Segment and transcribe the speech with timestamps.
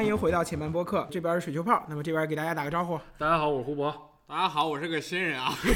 [0.00, 2.98] 欢迎回到前半播客，这边是水球泡，那么这边给大家打个招呼。
[3.18, 3.94] 大家好，我是胡博。
[4.26, 5.74] 大家好，我是个新人啊， 对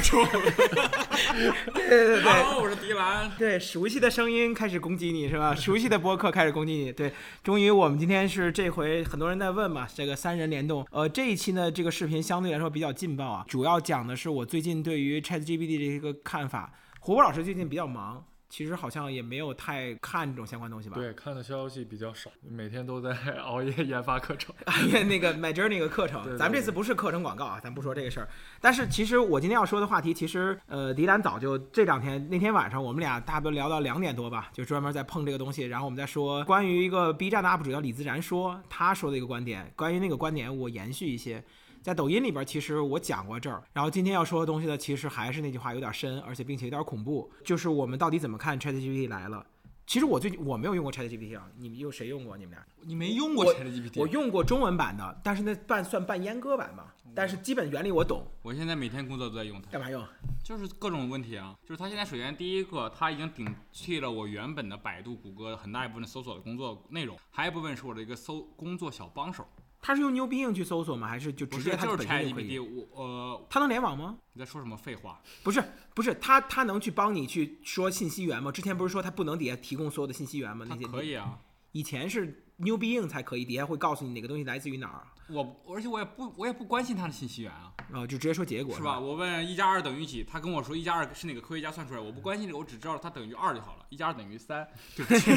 [1.87, 3.29] 对对大家好，我是迪兰。
[3.37, 5.53] 对，熟悉的声音开始攻击你是吧？
[5.53, 6.91] 熟悉的播客开始攻击你。
[6.91, 10.83] 对，终于我们今天是这回很多人在问嘛，这个三人联动。
[10.89, 16.73] 呃，这一期呢，这个视频相对来说比较劲爆啊，主要讲的是我最近对于 ChatGPT 这个看法。
[16.99, 18.25] 胡博老师最近比较忙。
[18.49, 20.95] 其实好像也没有太看这种相关东西吧？
[20.95, 23.09] 对，看的消息比较少，每天都在
[23.43, 24.53] 熬夜研发课程。
[25.07, 28.29] 那个 My Journey 那个课程，咱们这次不是课程广告啊，咱不说这个事儿。
[28.61, 35.63] 但是其实我今天要说的话题，其实呃，迪兰早就这两天那天晚上我们俩大不聊到两点多吧，就专门在碰这个东西。
[35.63, 41.43] 然后我们再说关于一个 B 站的 UP 主叫李自然说他说的一个观点，关于那个观点我延续一些。
[41.85, 43.61] 在抖音里边，其实我讲过这儿。
[43.71, 47.31] 然后今天要说的东西呢，其实还是那句话，有点深，而且并且有点恐怖。
[47.43, 49.45] 就是我们到底怎么看 ChatGPT 来了？
[49.85, 52.35] 其实我最近我没有用过 ChatGPT 啊，你们有谁用过？
[52.35, 52.65] 你们俩？
[52.81, 53.99] 你没用过 ChatGPT？
[53.99, 56.91] 我用过中文版的，但是那半算半阉割版吧。
[57.13, 58.25] 但是基本原理我懂。
[58.41, 59.69] 我现在每天工作都在用它。
[59.69, 60.03] 干嘛用？
[60.43, 61.55] 就是各种问题啊。
[61.63, 69.47] 就是它现在首先第一个，它已经顶替了我原本的百度、谷歌很大一部分搜索的工作内容，还有一部分是我的一个搜工作小帮手。
[69.85, 71.07] 他是用牛逼硬去搜索吗？
[71.07, 72.41] 还是就直接它就是本身就可？
[72.41, 72.57] 以？
[72.57, 74.17] 我呃，它能联网吗？
[74.33, 75.21] 你在说什么废话？
[75.43, 78.51] 不是，不是，它它能去帮你去说信息源吗？
[78.51, 80.65] 之前不是说它不能底下提供所有的信息源吗？
[80.67, 81.37] 那些可以啊。
[81.71, 88.99] 以前是牛逼硬才可以，底下会告诉你哪个东西来自于哪儿，我而且我也不我也不关心它的信息源啊，然后就直接说结果是吧？？
[88.99, 93.85] 我问一加二等于几，他跟我说一加二是哪个科学家算出来，我不关心这个，我只知道它等于二就好了。
[93.89, 95.31] 一加二等于三，对不起。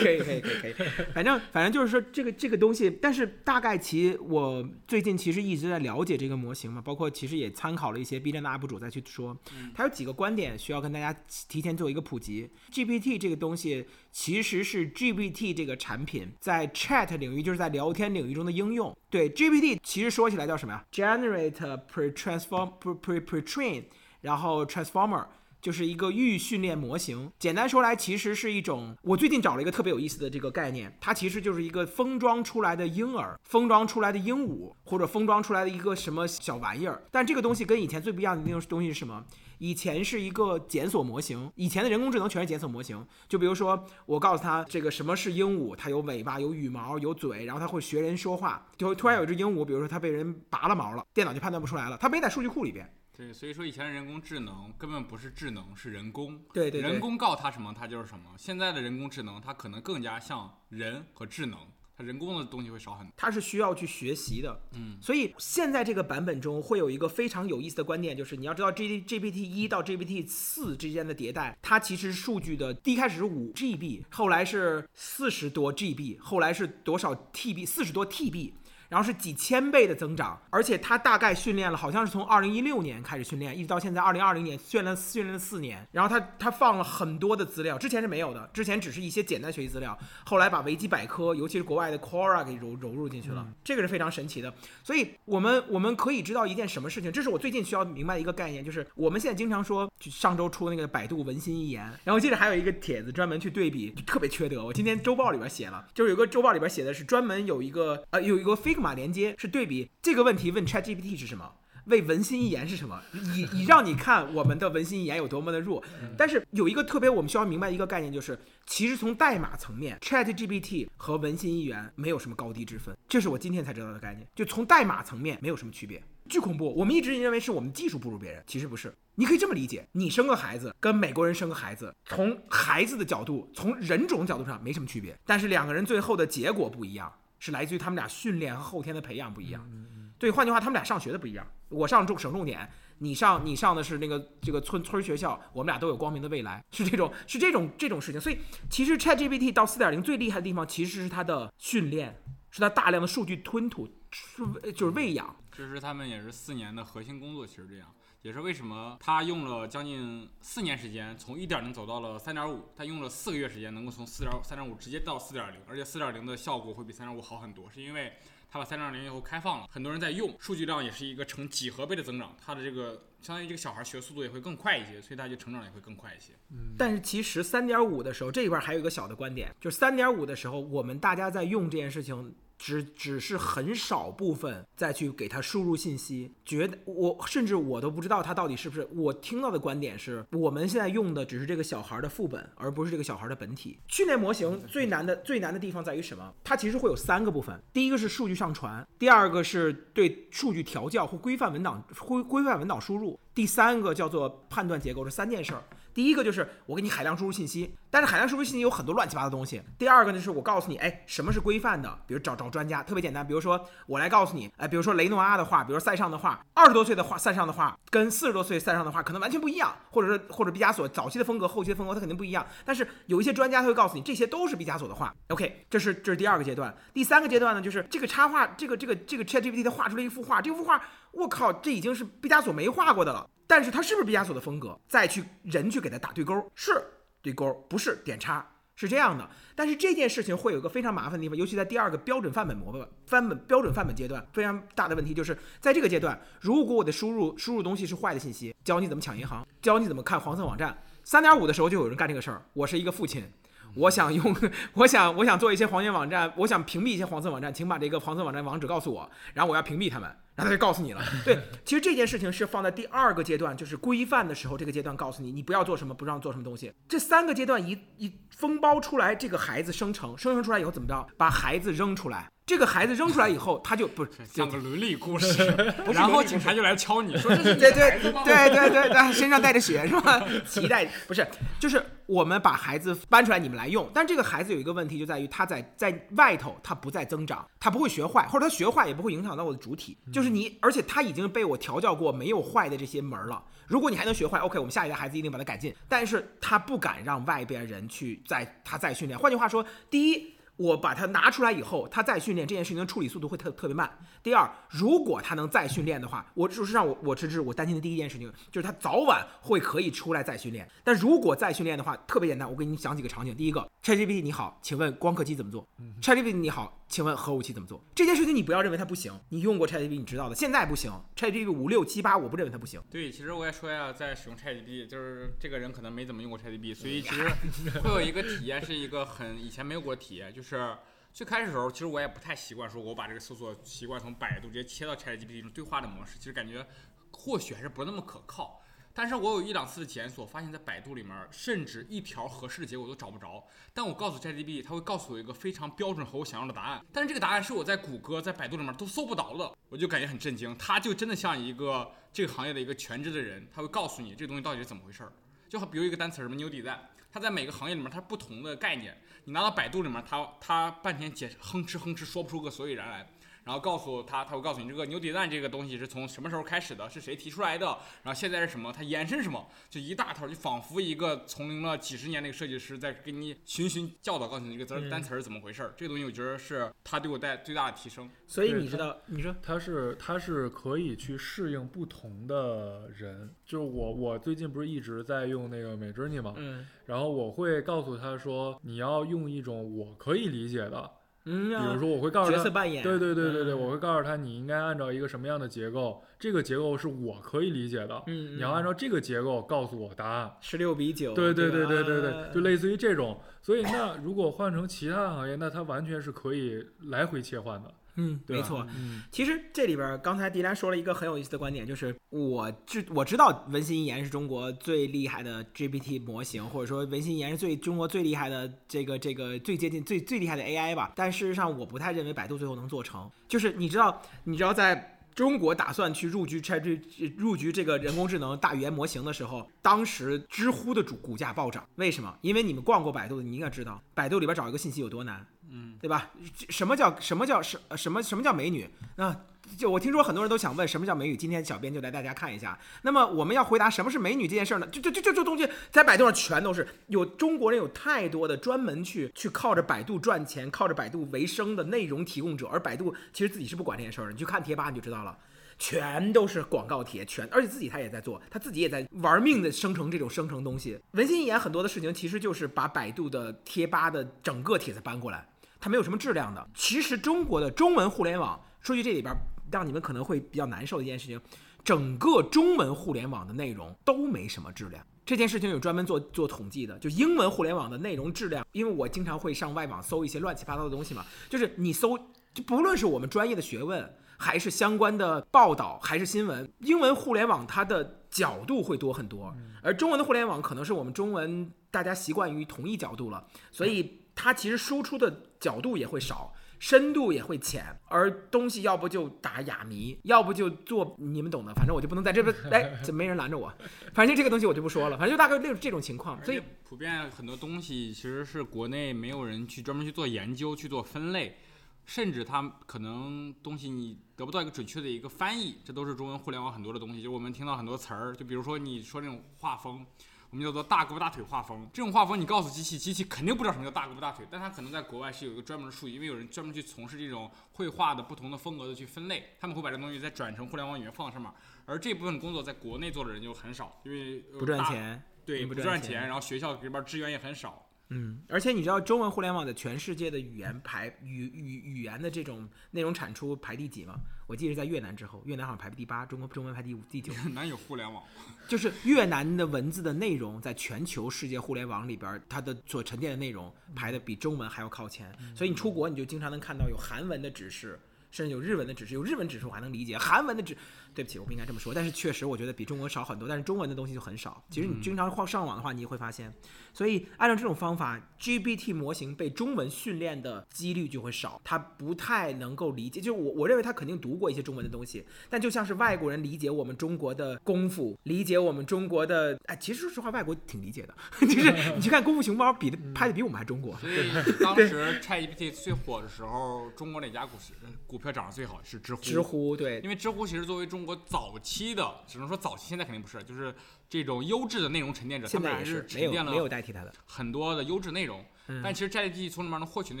[0.00, 9.36] 可以可以可以可以，反正反正就是说这个这个东西，但是大概其我最近其实一直在了解这个模型嘛，包括其实也参考了一些 B 站的 UP 主再去说，
[9.74, 11.14] 它有几个观点需要跟大家
[11.48, 12.50] 提前做一个普及。
[12.72, 18.96] GPT 这个东西其实是 GPT 这个产品在 Chat 领域，就是在聊天领域中的应用。
[19.08, 23.84] 对 GPT 其实说起来叫什么呀？Generate pre transform pre pre pre train，
[24.20, 25.26] 然后 transformer。
[25.60, 27.30] 就是一个预训练模型。
[27.38, 37.02] 简单说来，其实是一种我最近找了一个特别有意思的这个概念，它其实就是一个封装出来的婴儿，封装出来的鹦鹉，或者封装出来的一个什么小玩意儿。
[37.10, 39.24] 但这个东西跟以前最不一样的那种东西是什么？
[39.58, 43.06] 以前是一个检索模型，以前的人工智能全是检索模型。
[43.28, 48.66] 就比如说，我告诉他这个什么是鹦鹉，它有尾巴、有羽毛、有嘴，然后它会学人说话。
[48.78, 52.90] 就突然有一只鹦鹉，比如说它被人拔了毛了，电脑就判断不出来了，它没在数据库里边。
[53.20, 56.40] 对，所以说以前的人工智能根本不是智能，是人工。
[56.54, 58.24] 对对对人工告它什么，它就是什么。
[58.38, 61.58] 现在的人工智能，它可能更加像人和智能，
[61.94, 63.12] 它人工的东西会少很多。
[63.18, 78.52] 它是需要去学习的，嗯，所以现在这个版本中会有一个非常有意思的观点，就是你要知道 G GPT 一到 GPT 四之间的迭代，它其实数据的第一开始是五 GB，后来是四十多 GB，后来是多少 TB，四十多 TB。
[78.90, 85.86] 然后是几千倍的增长，而且他大概训练了，好像是从二零一六年开始训练，一直到现在二零二零年训练训练了四年。
[85.92, 89.96] 然后他他放了很多的资料，之前是没有的，之前只是一些简单学习资料，
[90.26, 94.52] 后来把维基百科，尤其是国外的 Quora 给揉揉入进去了，这个是非常神奇的。
[94.82, 104.64] 所以我们我们可以知道一件什么事情，这是我最近需要明白的一个概念，就是我们现在经常说，就上周出那个百度文心一言，然后接着还有一个帖子专门去对比，就特别缺德。
[104.64, 111.52] 我今天周报里边写了，就是有个周报里边写的是专门有一个呃有一个 Figma 连接是对比这个问题问 ChatGPT 是什么。
[111.86, 113.00] 为文心一言是什么？
[113.34, 115.82] 以以让你看我们的文心一言有多么的弱。
[116.16, 124.26] 但是有一个特别我们需要明白一个概念，就是其实从代码层面，ChatGPT 和文心一言没有什么高低之分，这是我今天才知道的概念。
[124.34, 126.72] 就从代码层面没有什么区别，巨恐怖。
[126.74, 128.94] 我们一直认为是我们技术不如别人，其实不是。
[129.16, 139.68] 你可以这么理解：你生个孩子跟美国人生个孩子，从孩子的角度，从人种角度上没什么区别，但是两个人最后的结果不一样，是来自于他们俩训练和后天的培养不一样。
[140.16, 141.44] 对，换句话，他们俩上学的不一样。
[141.70, 148.20] 我上重省重点，你上你上的是那个这个村村学校，我们俩都有光明的未来，是这种是这种这种事情。
[148.20, 148.38] 所以
[148.68, 155.34] 其实 ChatGPT 到四点零最厉害的地方，其实是它的训练，是它大量的数据吞吐，是就是喂养。
[155.50, 157.88] 这是他们也是四年的核心工作，其实这样
[158.22, 168.12] 也是为什么他用了将近四年时间，从一点零走到了三点五，他用了四个月时间能够从四点三点五直接到四点零，而且四点零的效果会比三点五好很多，是因为。
[168.52, 176.32] 它把三点零以后开放了，很多人在用，数据量也是一个成几何倍的增长，它的这个相当于这个小孩学速度也会更快一些，所以他就成长也会更快一些。
[176.50, 188.86] 嗯但是其实三点五的时候，这一块还有一个小的观点，就是三点五的时候，我们大家在用这件事情，只只是很少部分再去给他输入信息，觉得我甚至我都不知道他到底是不是。
[188.94, 193.78] 我听到的观点是我们现在用的只是这个小孩的副本，而不是这个小孩的本体。
[193.88, 196.34] 训练模型最难的最难的地方在于什么？
[196.44, 205.62] 它其实会有三个部分，第一个是数据上传，第二个是对数据调教或规范文档规规范文档输入，第三个叫做判断结构，这三件事儿。
[205.92, 209.60] 第一个就是我给你海量输入信息，但是海量输入信息有很多乱七八糟的东西。
[209.78, 211.98] 第二个呢，就是我告诉你，哎，什么是规范的？
[212.06, 213.26] 比如找找专家，特别简单。
[213.26, 222.46] 比如说我来告诉你，哎，比如说雷诺阿的话，比如塞尚的话，二十多岁的话塞尚的话，跟四十多岁塞尚的话可能完全不一样，或者是或者毕加索早期的风格、后期的风格，它肯定不一样。
[222.64, 225.12] 但是有一些专家他会告诉你，这些都是毕加索的画。
[225.28, 226.74] OK，这是这是第二个阶段。
[226.94, 230.80] 第三个阶段呢，就是这个插画，这个这个这个 ChatGPT 它画出了一幅画，这幅画，
[231.12, 233.28] 我靠，这已经是毕加索没画过的了。
[233.46, 234.78] 但是它是不是毕加索的风格？
[234.88, 236.80] 再去人去给它打对勾，是
[237.22, 238.46] 对勾，不是点叉，
[238.76, 239.28] 是这样的。
[239.54, 242.72] 但是这件事情会有个非常麻烦的地方，尤其在第二个标准范本模
[243.06, 252.42] 范本标准范本阶段，非常大的问题就是在这个阶段，如果我的输入输入东西是坏的信息，教你怎么抢银行，教你怎么看黄色网站，三点五的时候就有人干这个事儿。
[252.52, 253.30] 我是一个父亲。
[253.76, 254.34] 我想用，
[254.74, 261.02] 我想我想做一些黄金网站，我想屏蔽一些黄色网站，请把这个黄色网站网址告诉我，然后我要屏蔽他们，然后他就告诉你了。
[261.22, 266.72] 对，其实这件事情是放在第二个阶段，就是规范的时候，这个阶段告诉你，你不要做什么，不让做什么东西。
[266.88, 271.06] 这三个阶段一一封包出来，这个孩子生成，生成出来以后怎么着？
[271.18, 272.30] 把孩子扔出来。
[272.50, 275.54] 这个孩子扔出来以后，他就不是讲个伦理故事，
[275.94, 280.20] 然后警察就来敲你说 这是对对对对对对，身上带着血 是吧？
[280.44, 281.24] 脐带不是，
[281.60, 283.88] 就是我们把孩子搬出来，你们来用。
[283.94, 289.96] 但这个孩子有一个问题，就在于他在在外头，他不再增长，他不会学坏，或者他学坏也不会影响到我的主体。
[290.12, 293.40] 就是你，而且他已经被我调教过，没有坏的这些门了。
[293.68, 295.72] 如果你还能学坏，OK，我们下一代孩子一定把它改进。
[295.88, 299.16] 但是他不敢让外边人去再他再训练。
[299.16, 300.34] 换句话说，第一。
[300.60, 303.90] 我把它拿出来以后，他再训练这件事情的处理速度会特特别慢。
[304.22, 310.68] 第二，如果他能再训练的话，我就是让我我这是我担心的第一件事情，就是他早晚会可以出来再训练。
[310.84, 313.34] 但如果再训练的话，特别简单，我给你讲几个场景。
[313.34, 315.66] 第一个，ChatGPT 你好，请问光刻机怎么做
[316.02, 316.76] ？ChatGPT 你好。
[316.90, 317.80] 请问核武器怎么做？
[317.94, 320.90] 这件事情你不要认为它不行，你用过 ChatGPT 你知道的，现在不行。
[321.14, 322.82] ChatGPT 五六七八，我不认为它不行。
[322.90, 327.30] 对，其实我也说呀，在使用 ChatGPT，就是这个人可能没怎么用过 ChatGPT，所以其实
[327.78, 330.76] 会有一个体验是一个很以前没有过体验，就是是
[331.12, 336.66] 最开始的时候，其实我也不太习惯，说我把这个搜索习惯从百度直接切到 ChatGPT 这种对话的模式，其实感觉
[337.12, 338.60] 或许还是不那么可靠。
[338.92, 343.44] 但是我有一两次的检索，发现在百度里面，甚至一条合适的结果都找不着。
[343.72, 346.84] 但我告诉 ChatGPT，它会告诉我一个非常标准和我想要的答案。
[346.92, 350.56] 但是这个答案是我在谷歌、在百度里面都搜不到的，我就感觉很震惊。
[350.58, 355.12] 它就真的像一个这个行业的一个全职的人，他会告诉你这个东西到底是怎么回事儿。
[355.48, 356.80] 就好比如一个单词什么 New Design，
[357.12, 359.00] 它在每个行业里面它不同的概念。
[359.24, 363.06] 你拿到百度里面，他他半天解哼哧哼哧说不出个所以然来。
[363.44, 367.66] 然后告诉他，他会告诉你这个牛底蛋这个东西是从什么时候开始的，是谁提出来的，
[368.02, 375.74] 然后现在是什么，它延伸什么，就一大套，就仿佛一个从零了几十年那个设计师在给你循循教导，告诉你这个字单词是怎么回事儿。
[375.76, 378.08] 这个东西我觉得是他对我带最大的提升。
[378.26, 386.34] 所以你知道，你说他是他是可以去适应不同的人，就是我我最近不是一直在用那个美 journey 吗？
[386.36, 390.90] 嗯，然后我会告诉他说，你要用一种我可以理解的。
[391.24, 407.70] 嗯，比如说我会告诉他，角色扮演，对对对对对，我会告诉他你应该按照一个什么样的结构，这个结构是我可以理解的，嗯，你要按照这个结构告诉我答案，十六比九，对对对对对对，就类似于这种，所以那如果换成其他行业，那它完全是可以来回切换的。
[408.00, 408.66] 嗯，没错。
[408.74, 420.92] 嗯，其实这里边刚才迪兰说了一个很有意思的观点，就是我知我知道文心一言是中国最厉害的 GPT 模型，或者说文心一言是最中国最厉害的这个这个最接近最最厉害的 AI 吧。
[420.96, 423.10] 但事实上，我不太认为百度最后能做成。
[423.28, 426.80] 就是你知道，你知道在中国打算去入局 Chat
[427.16, 431.68] 入局这个人工智能大语言模型的时候，当时知乎的主股价暴涨。
[431.74, 432.16] 为什么？
[432.22, 435.26] 因为你们逛过百度的，你应该知道，百度里边找一个信息有多难。
[435.52, 436.10] 嗯，对吧？
[436.48, 438.68] 什么叫什么叫什什么什么叫美女？
[438.96, 439.14] 那
[439.58, 441.16] 就我听说很多人都想问什么叫美女。
[441.16, 442.56] 今天小编就来大家看一下。
[442.82, 444.66] 那么我们要回答什么是美女这件事呢？
[444.68, 454.12] 就就就就这东西在百度上全都是有中国人有太多的专门去去靠着百度赚钱、靠着百度为生的内容提供者，而百度其实自己是不管这件事儿的。
[454.12, 455.18] 你去看贴吧你就知道了，
[455.58, 460.78] 全都是广告贴，全而且自己他也在做，他自己也在玩命的生成这种生成东西。
[460.92, 465.26] 文心一言很多的事情其实就是把百度的贴吧的整个帖子搬过来。
[465.60, 466.48] 它没有什么质量的。
[466.54, 469.14] 其实中国的中文互联网，说句这里边
[469.52, 471.20] 让你们可能会比较难受的一件事情，
[471.62, 474.84] 整个中文互联网的内容都没什么质量。
[475.04, 481.98] 这件事情有专门做做统计的，就英文互联网的内容质量，因为我经常会上外网搜一些乱七八糟的东西嘛，就是你搜
[482.32, 496.32] 就不论是我们专业的学问，还是相关的报道，还是新闻，英文互联网它的角度会多很多，而中文的互联网可能是我们中文大家习惯于同一角度了，所以它其实输出的角度也会少。
[496.60, 503.50] 深度也会浅，而东西要不就打哑谜，要不就做你们懂的，反正我就不能在这边， 哎，怎么没人拦着我？
[503.94, 506.22] 反正就这个东西我就不说了，反正就大概这这种情况。
[506.22, 511.38] 所以普遍很多东西其实是国内没有人去专门去做研究、去做分类，
[511.86, 517.02] 甚至它可能东西你得不到一个准确的一个翻译，这都是中文互联网很多的东西。
[517.02, 519.86] 就我们听到很多词儿，就比如说你说那种画风。
[520.30, 531.28] 我们叫做大胳膊大腿画风，这种画风你告诉机器，机器肯定不知道什么叫大胳膊大腿，但它可能在国外是有一个专门的术语，因为有人专门去从事这种绘画的不同的风格的去分类，他们会把这东西再转成互联网语言放到上面，
[531.66, 537.66] 而这部分工作在国内做的人就很少，因为不赚钱，对，不赚钱，然后学校里边资源也很少。
[537.92, 544.00] 嗯，而且你知道中文互联网的全世界的语言排语语语言的这种内容产出排第几吗？
[544.28, 547.12] 我记得在越南之后，越南好像排第八，中国中文排第五、第九。
[547.34, 548.02] 南有互联网？
[548.46, 555.12] 就是越南的文字的内容，在全球世界互联网里边，它的所沉淀的内容排的比中文还要靠前。
[555.34, 557.76] 所以你出国，你就经常能看到有韩文的指示，
[558.10, 558.94] 甚至有日文的指示。
[558.94, 560.56] 有日文指示我还能理解，韩文的指。
[560.92, 564.42] 对不起，我不应该这么说，但是确实我觉得比中文少很多，但是中文的东西就很少。
[564.50, 566.34] 其实你经常上网的话，你也会发现，
[566.74, 573.00] 所以按照这种方法，GPT 模型被中文训练的几率就会少，它不太能够理解。
[573.00, 583.78] 就我我认为它肯定读过一些中文的东西，但就像是外国人理解我们中国的功夫，理解我们中国的，哎，其实说实话，外国挺理解的， 就是 你去看《功夫熊猫》，比的拍的比我们还中国。
[583.78, 584.10] 所以
[584.42, 587.52] 当时 ChatGPT 最火的时候，中国哪家股市
[587.86, 589.02] 股票涨得最好是知乎。
[589.02, 593.54] 知乎对，因为知乎其实作为中国早期的，只能说早期，现在肯定不是，就是
[593.88, 598.24] 这种优质的内容沉淀者，他们还是沉淀了没有代替它的很多的优质内容。
[598.64, 600.00] 但其实 ChatGPT 从里面能获取内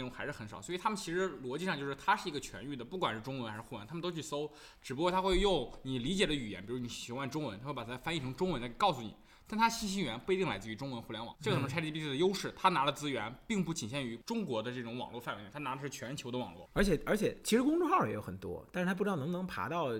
[0.00, 4.50] 容还是很少，所以他们其实逻辑上就是它是一个全域的，不管是中文还是互文，他们都去搜，
[4.82, 9.14] 只不过他会用你理解的语言，比如你喜欢中文，他会把它翻译成中文再告诉你。
[9.50, 16.70] 但它信息源不一定来自于中文互联网，这个可能 ChatGPT 的优势，它拿的资源并不仅限于中国的这种网络范围内，它拿的是全球的网络。
[16.72, 19.90] 而且而且，其实公众号也有很多，但是它不知道能不能爬到。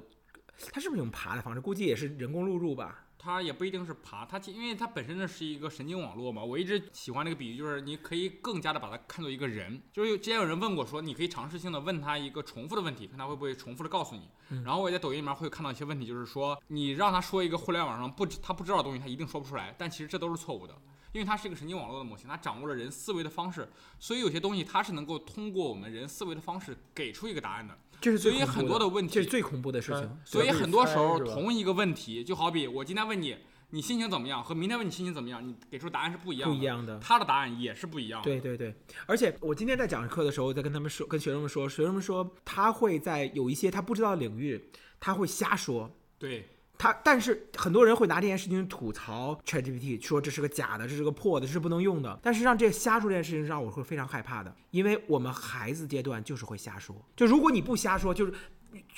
[0.72, 1.60] 它是不是用爬的方式？
[1.60, 3.06] 估计也是人工录入吧。
[3.22, 6.42] 它也不一定是爬，它因为它本身呢是一个神经网络嘛。
[6.42, 9.82] 我一直喜欢这个比喻，就是你可以更加的把它看作一个人。
[9.92, 14.30] 就是之前有人问过，说你可以尝试性的问他一个重复的问题，看他会不会重复的告诉你。
[14.64, 19.74] 然后我也在抖音里面会看到一些问题，就是说你让他说一个互联网上不他不知道的东西，他一定说不出来。
[19.78, 20.74] 但其实这都是错误的，
[21.12, 27.76] 因为它是一个神经网络的模型，它掌握了人思维的方式，所以有些东西它是能够通过我们人思维的方式给出一个答案的。
[28.18, 30.18] 所以很多的问题，这是最恐怖的事情。
[30.24, 33.36] 所以很多时候，同一个问题，就好比我今天问你，
[33.70, 36.56] 你心情怎么样，和明天问你心情怎么样，你给出答案是不一样的。
[36.56, 38.24] 不一样的，他的答案也是不一样的。
[38.24, 38.74] 对对对，
[39.06, 45.90] 而且我今天在讲课的时候，在跟他们说，跟学生们说，学生们说他会在有一些他不知道的领域，他会瞎说。
[46.18, 46.48] 对。
[46.80, 52.18] 他，但是很多人会拿这件事情吐槽 ChatGPT，说这是个假的，这是个破的，这是不能用的。
[52.22, 56.96] 但是让这瞎说这件事情让我会非常害怕的，因为我们孩子阶段就是会瞎说。
[57.14, 58.32] 就如果你不瞎说，就是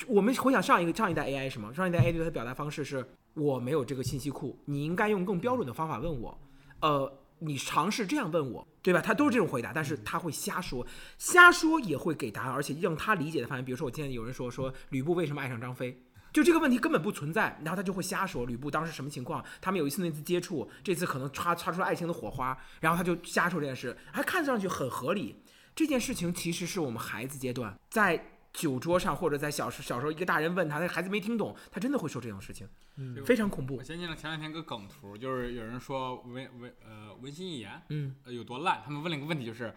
[0.07, 1.75] 我们回想上一个上一代 AI 什么？
[1.75, 6.39] 上一代 AI 对它的表达方式是：我没有这个信息库，你应该用更标准的方法问我。
[6.83, 9.01] 呃，你尝试这样问我，对吧？
[9.01, 10.87] 他都是这种回答，但是他会瞎说，
[11.19, 13.65] 瞎说也会给答案，而且让他理解的范围。
[13.65, 16.01] 比如说，我今天有人说说吕布为什么爱上张飞？
[16.33, 25.43] 就这个问题根本不存在，然后他就会瞎说吕布当时什么情况，他们有一次那次接触，这次可能擦擦出了爱情的火花，然后他就瞎说这件事，还看上去很合理。
[25.75, 33.77] 这件事情其实是我们孩子阶段在酒桌上或者在小时小时候一个大人问他，那孩子没听懂，他真的会说这种事情，嗯非常恐怖。
[33.77, 39.75] 我先进了前两天个梗图，就是有人说文文呃文心一言，嗯，有多烂，他们问了一个问题，就是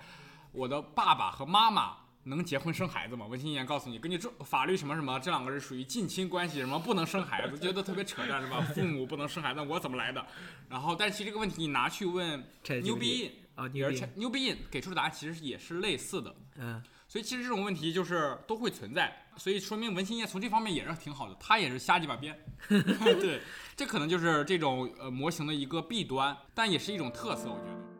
[0.51, 2.04] 我的爸爸和妈妈。
[2.25, 3.25] 能结婚生孩子吗？
[3.27, 8.61] 文心一言告诉你，根据这法律什么什么，这两个是属于近亲关系，什么不能生孩子，觉得特别扯淡是吧？
[8.73, 10.25] 父母不能生孩子，我怎么来的？
[10.67, 12.43] 然后，但其实这个问题你拿去问
[12.83, 16.35] 牛逼啊，牛逼牛逼给出的答案其实也是类似的。
[16.57, 22.37] 嗯，所以其实这种问题就是都会存在，所以说明文心一言从这方面也是挺好的，他也是瞎鸡巴编。
[22.67, 23.41] 对，
[23.75, 27.94] 这可能就是这种呃模型的一个弊端，但也是一种特色，我觉得。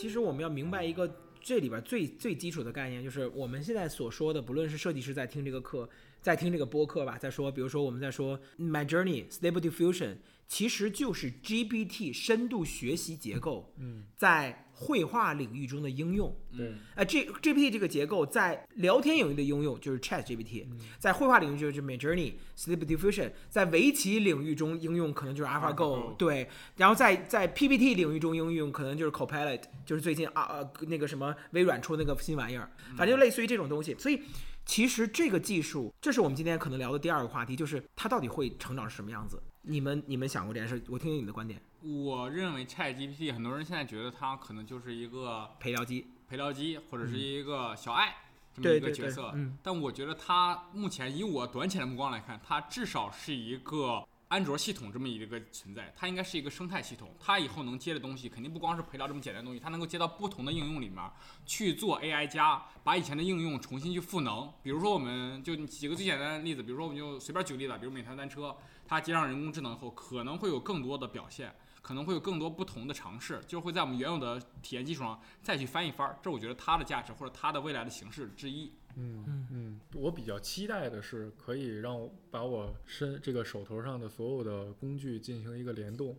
[0.00, 5.86] 其实我们要明白一个这里边最最基础的概念，就是我们现在所说的，不论是设计师在听这个课，
[6.22, 10.16] 在听这个播客吧，在说，比如说我们在说 My Journey Stable Diffusion，
[10.50, 16.36] 其实就是 GPT 深度学习结构，嗯，在绘画领域中的应用。
[16.56, 20.66] 对，呃，G GPT 这个结构在聊天领域的应用就是 Chat GPT，、
[20.98, 34.20] 在绘画领域就是 Midjourney、Sleep Diffusion，在围棋领域中应用可能就是 AlphaGo，AlphaGo 对，然后在在 PPT 领域中应用可能就是 Copilot，就是最近啊呃那个什么微软出那个新玩意儿，反正就类似于这种东西，所以。
[34.66, 39.42] 其实这个技术，这是我们今天可能聊的第二个话题，就是它到底会成长是什么样子？
[39.62, 40.82] 你们你们想过这件事？
[40.88, 41.60] 我听听你的观点。
[41.82, 48.14] 我认为 Chat GPT 很多人现在觉得它可能就是一个陪聊机，陪聊机，或者是一个小爱
[48.54, 49.32] 这么一个对对对角色。
[49.34, 57.14] 嗯但我觉得它目前以我短浅的目光来看，它至少是一个安卓系统这么一个存在，它应该是一个生态系统。
[57.18, 60.98] 它以后能接的东西肯定不光是陪聊这么简单的东西，它能够接到不同的应用里面
[61.44, 64.52] 去做 AI 加，把以前的应用重新去赋能。
[64.62, 68.54] 比如说，我们就几个最简单的例子，比如说我们就随便举个例子，比如美团单车，
[68.90, 71.54] 它接上人工智能后，可能会有更多的表现。
[71.80, 78.70] 可能会有更多不同的尝试，就会在我们原有的体验基础上再去翻一番儿，这我觉得它的价值或者它的未来的形式之一。
[78.96, 86.16] 嗯嗯，我比较期待的是可以让我把我身这个手头上的所有的工具进行一个联动。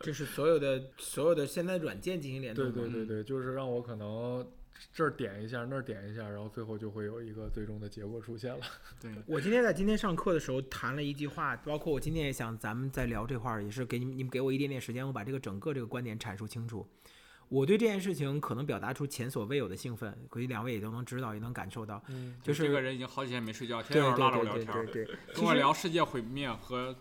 [0.00, 2.84] 就是所有的所有的现在软件进行联动对。
[2.84, 4.46] 对对对，就是让我可能
[4.92, 8.60] 这儿点一下，那儿点一下，然后最后就会有一个最终的结果出现了。
[9.00, 16.86] 对，我今天在今天上课的时候谈了一句话，包括我今天也想咱们在聊这块儿，也是给你们你们给我一点点时间，我把这个整个这个观点阐述清楚。
[17.48, 26.96] 我对这件事情可能表达出前所未有的兴奋，估计两位也都能知道，也能感受到，嗯，就是这个人已经好几天没睡觉，天对天拉着我对对聊天儿，对对对，跟我聊世界毁灭和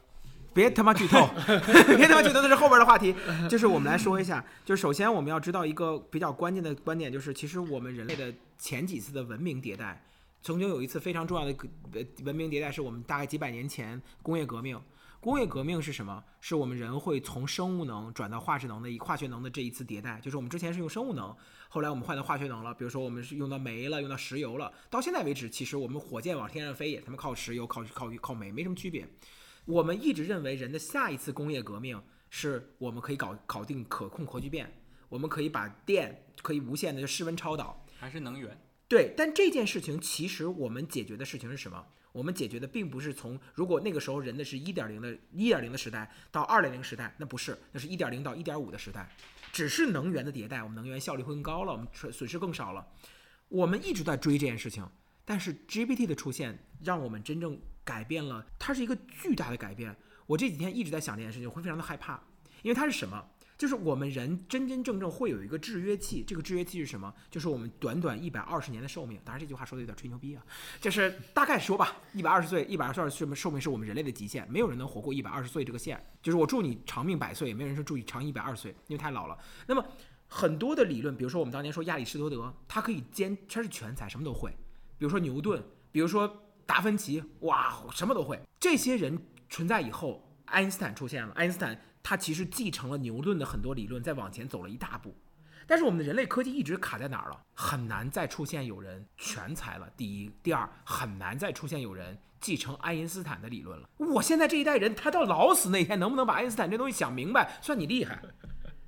[0.53, 1.27] 别他妈剧透，
[1.97, 3.15] 别他妈剧透，那是后边的话题。
[3.49, 10.03] 就是我们来说一下，就是首先我们要知道一个比较关键的观点，就是其实我们人类的前几次的文明迭代，
[10.41, 11.55] 曾经有一次非常重要的
[11.93, 14.79] 呃文明迭代，是我们大概几百年前工业革命。
[15.21, 16.23] 工业革命是什么？
[16.39, 21.31] 是我们人会从生物能转到化学能的一化学能的这一次迭代，就是我们之前是用生物能，
[21.69, 24.73] 后来我们换到化学能了，比如说我们是用到煤了，用到石油了。
[24.89, 29.07] 到现在为止，其实我们火箭往天上飞也他妈靠石油、靠靠靠煤，没什么区别。
[29.65, 34.71] 我们一直认为人的下一次工业革命是我们可以搞搞定可控核聚变，
[35.09, 37.85] 我们可以把电可以无限的就室温超导。
[37.97, 38.59] 还是能源。
[38.87, 41.85] 对，但这件事情其实我们解决的事情是什么？
[42.11, 49.09] 我们解决的并不是从如果那个时候人的是一点零的一点零的时代到二点零时代，那不是，那是一点零到一点五的时代，
[49.53, 52.85] 只是能源的迭代，我们能源效率会更高了，我们损损失更少了。
[53.47, 54.85] 我们一直在追这件事情，
[55.23, 57.57] 但是 GPT 的出现让我们真正
[57.91, 59.93] 改变了，它是一个巨大的改变。
[60.25, 62.17] 我这几天一直在想这件事情，我会非常的害怕，
[62.61, 63.21] 因为它是什么？
[63.57, 67.13] 就是我们人真真正正会有一个制约器，这个制约器是什么？
[67.29, 69.19] 就是我们短短一百二十年的寿命。
[69.25, 70.41] 当然这句话说的有点吹牛逼啊，
[70.79, 76.03] 就是大概说吧，一百二十岁，一百二十二岁寿命是我们人类的极限，没有人能活过一百二十岁这个线。
[76.23, 79.37] 就是我祝你长命百岁，也没有人说祝你长一百二十岁，因为太老了。
[79.67, 79.85] 那么
[80.27, 84.49] 很多的理论，比如说我们当年说亚里士多德，他可以兼他是全才，什么都会。
[84.97, 88.41] 比如说牛顿，比如说达芬奇，哇，什么都会。
[88.57, 95.13] 这些人存在以后，爱因斯坦出现了，爱因斯坦他其实继承了牛顿的很多理论，再往前走了一大步。
[95.67, 97.37] 但是我们的人类科技一直卡在哪儿了？
[97.53, 99.89] 很难再出现有人全才了。
[99.97, 103.89] 第一，第二，很难再出现有人继承爱因斯坦的理论了。
[103.97, 108.17] 我现在这一代人，他到老死那天，能不能把爱因斯坦这东西想明白，算你厉害。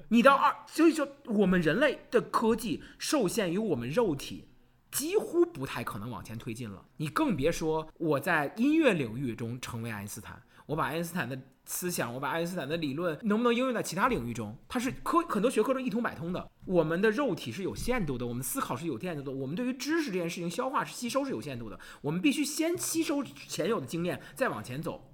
[0.08, 4.48] 你到二，所以说我们人类的科技受限于我们肉体，
[4.94, 6.86] 几乎不太可能往前推进了。
[6.98, 14.56] 你更别说我在音乐领域中成为爱因斯坦，我把爱因斯坦的思想，我把爱因斯坦的理论能不能应用在其他领域中？
[14.70, 16.50] 它是科很多学科中一通百通的。
[16.66, 21.80] 我们的肉体是有限度的，我们思考是有限度的，我们对于知识这件事情消化是吸收是有限度的。
[22.02, 25.10] 我们必须先吸收前有的经验，再往前走。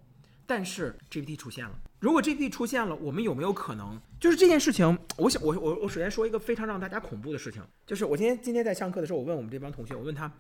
[0.46, 4.00] 但是 GPT 出现了，如果 GPT 出现了，我们有没有可能？
[4.22, 10.32] 就是这件事情，我想我我我首先说一个非常让大家恐怖的事情，就是我今天今天在上课的时候，我问我们这帮同学，我问他，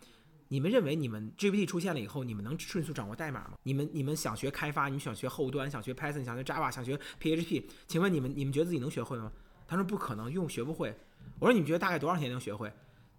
[0.47, 3.55] 你们认为你们 GPT 出现了以后，你们能迅速掌握代码吗？
[3.63, 9.29] 你们你们想学开发，你们想学后端，想学 Python，想学 Java，想学 PHP，请问你们你们觉得自己能学会吗？
[9.67, 10.95] 他说不可能，用学不会。
[11.39, 12.71] 我说你们觉得大概多少天能学会？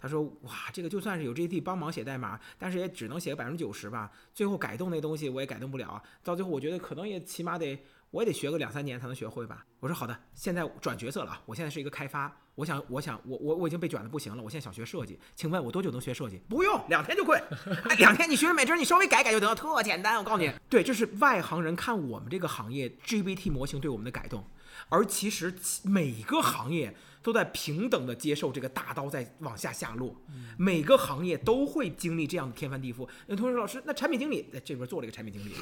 [0.02, 4.10] 他说：“哇，这个就算是有 GPT 帮忙写代码，但是也只能写百分之九十吧。
[4.32, 6.02] 最后改动那东西我也改动不了啊。
[6.24, 7.78] 到最后我觉得可能也起码得
[8.10, 11.42] 我也得学个两三年才能学会吧。”我说：“好的，现在转角色了啊！
[11.46, 16.42] 我现在是一个开发，我想我想我我我已经被卷的不行了，我现在想学设计，请问我多久能学设计？
[16.48, 17.36] 不用，两天就会。
[17.88, 20.18] 哎，两天你学美针，你稍微改改就得了，特简单。
[20.18, 24.44] 我告诉你，对，这是外行人看我们这个行业 GPT 模型对我们的改动。”
[24.88, 33.08] 而其实每个行业都在平等的接受这个大刀在往下下落，嗯每个行业都会经历这样的天翻地覆。
[33.26, 35.52] 有同学说老师，那产品经理在这边做了一个产品经理，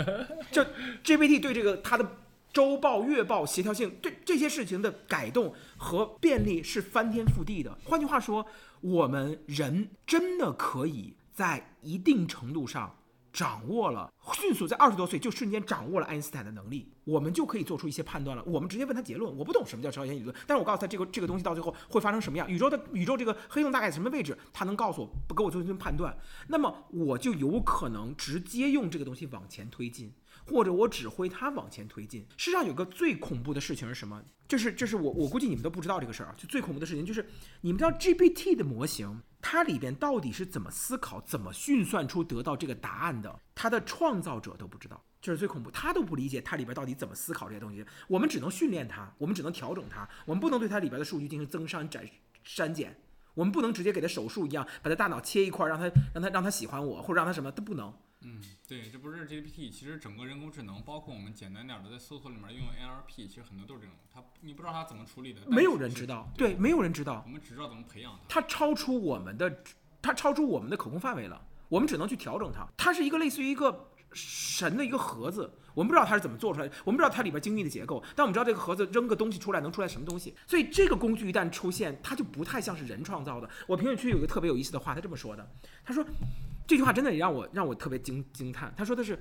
[0.50, 0.62] 就
[1.04, 2.16] GPT 对这个它的
[2.52, 7.78] 周报、月报协调性，对这些事情的改动和便利是翻天覆地的。
[7.84, 8.46] 换句话说，
[8.80, 12.98] 我们人真的可以在一定程度上
[13.32, 18.42] 掌握了，迅速在二十多岁就瞬间掌握了爱因斯坦的能力，我们就可以做出一些判断了。
[18.44, 26.16] 我们直接问他结论，我不懂什么叫超弦理论，但是我告诉他这个这个东西到最后会发生什么样，宇宙的宇宙这个黑洞大概什么位置，他能告诉我，不给我做一顿判断，
[26.48, 30.12] 那么我就有可能直接用这个东西往前推进。
[30.44, 32.26] 或者我指挥它往前推进。
[32.36, 34.20] 世上有个最恐怖的事情是什么？
[34.48, 36.34] 就是就是我我估计你们都不知道这个事儿啊。
[36.36, 37.24] 就最恐怖的事情就是，
[37.60, 43.38] 你们知道 GPT 的模型，它里边到底是怎么思考、怎么运算出得到这个答案的？
[43.54, 45.70] 它的创造者都不知道，这是最恐怖。
[45.70, 47.84] 他都不理解它里边到底怎么思考这些东西。
[48.06, 52.08] 我们只能训练它，我们只能调整它，我们不能对它里边的数据进行增删、斩
[52.44, 52.96] 删减。
[53.34, 57.92] 我们不能直接给它手术一样，把它大脑切一块，让它让它让它喜欢我，或者让它什么都不能。
[58.24, 68.40] 嗯，对，这不是 GPT，其实整个人工智能，包括我们简单点的在搜索里面用 NLP，其实很多都是这种，它你不知道它怎么处理的，没有人知道，对，没有人知道我，们只知道怎么培养它。
[68.40, 69.62] 它超出我们的，
[70.00, 72.66] 它超出我们的可控范围了，我们只能去调整它。
[72.76, 80.34] 它是一个类似于一个神的一个盒子，我们不知道它是怎么做出来的，我们不知道它里边精密的结构，但我们知道这个盒子扔个东西出来能出来什么东西。
[80.46, 83.50] 所以这个工具一旦出现，它就不太像是人创造的。
[83.66, 85.50] 我评论区有一个特别有意思的话，他这么说的，
[85.84, 86.04] 他说
[86.66, 88.72] 这句话真的也让我让我特别惊惊叹。
[88.76, 89.18] 他说的是，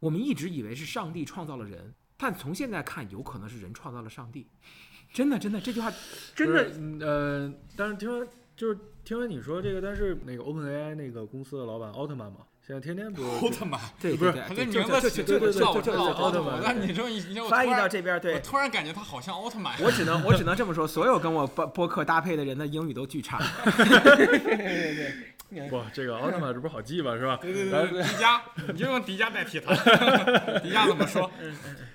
[0.00, 4.46] 我们一直以为是上帝创造了人，但从现在看，有可能是人创造了上帝。
[5.12, 5.90] 真的，真的，这句话
[6.34, 19.74] 真的嗯呃，但是听完就是听完你说这个，但是那个 OpenAI 那个公司的老板奥特曼嘛，现在天天不是奥特曼，对，不是对他这对就就名字起就就就就就就我知道奥特曼但你这么一，翻译到这边，对我对突然感觉他好像奥特曼。
[19.82, 23.38] 我只能我只能这么说，所有跟我播播客搭配的人的英语都巨差。
[25.70, 27.38] 哇，这个奥特曼这不是好记吧，是吧？
[27.40, 28.40] 对对对，迪迦，
[28.72, 29.74] 你就用迪迦代替他。
[30.60, 31.30] 迪迦怎么说？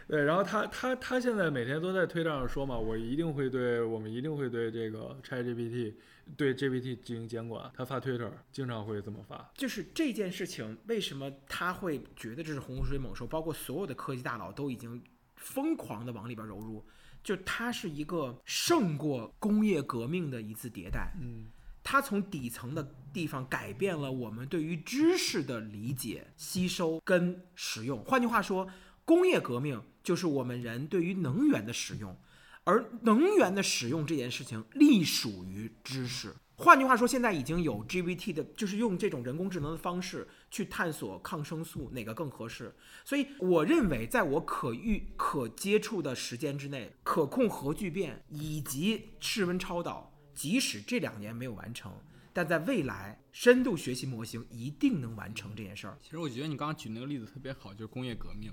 [0.08, 5.94] 对，然后他他他现在每天都在推特上说嘛，我一定会对我们一定会对这个 ChatGPT
[6.36, 7.72] 对 GPT 进行监管。
[7.76, 9.52] 他发推特经常会这么发。
[9.56, 13.28] 就是这件事情，为什么他会觉得这是洪水猛兽？
[13.28, 15.02] 包括所有的科技大佬都已经
[15.36, 16.84] 疯狂的往里边融入，
[17.24, 21.14] 就它是一个胜过工业革命的一次迭代。
[21.20, 21.48] 嗯，
[21.84, 28.04] 它从底层的地方改变了我们对于知识的理解、吸收跟使用。
[28.04, 28.68] 换句话说，
[29.06, 32.18] 工业革命就是我们人对于能源的使用，
[32.64, 36.34] 而能源的使用这件事情隶属于知识。
[36.56, 42.74] 换句话说，现在已经有 GPT 的，就是用这种人工智能的方式去探索抗生素哪个更合适。
[43.04, 51.94] 所以我认为，在我可预可接触的时间之内，可控核聚变以及室温超导，即使这两年没有完成，
[52.32, 55.98] 但在未来，深度学习模型一定能完成这件事儿。
[56.02, 58.52] 其实我觉得你刚刚举那个例子特别好，就是工业革命。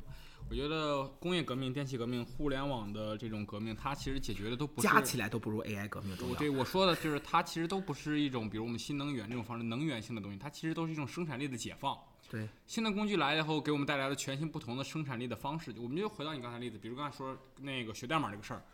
[0.49, 6.33] 我觉得工业革命、电气革命、互联网的这种革命，它其实解决的都不是加起来都不如 AI 革命重要。
[6.33, 11.97] 我对我说的就是，它其实都不是一种，比如我们新能源这种方式能源性的东西，它其实都是一种生产力的解放。
[12.29, 15.73] 对，新的工具来了以后，给我们带来了全新不同的生产力的方式。
[15.79, 18.65] 我们就回到你刚才例子，比如刚才说那个学代码这个事儿，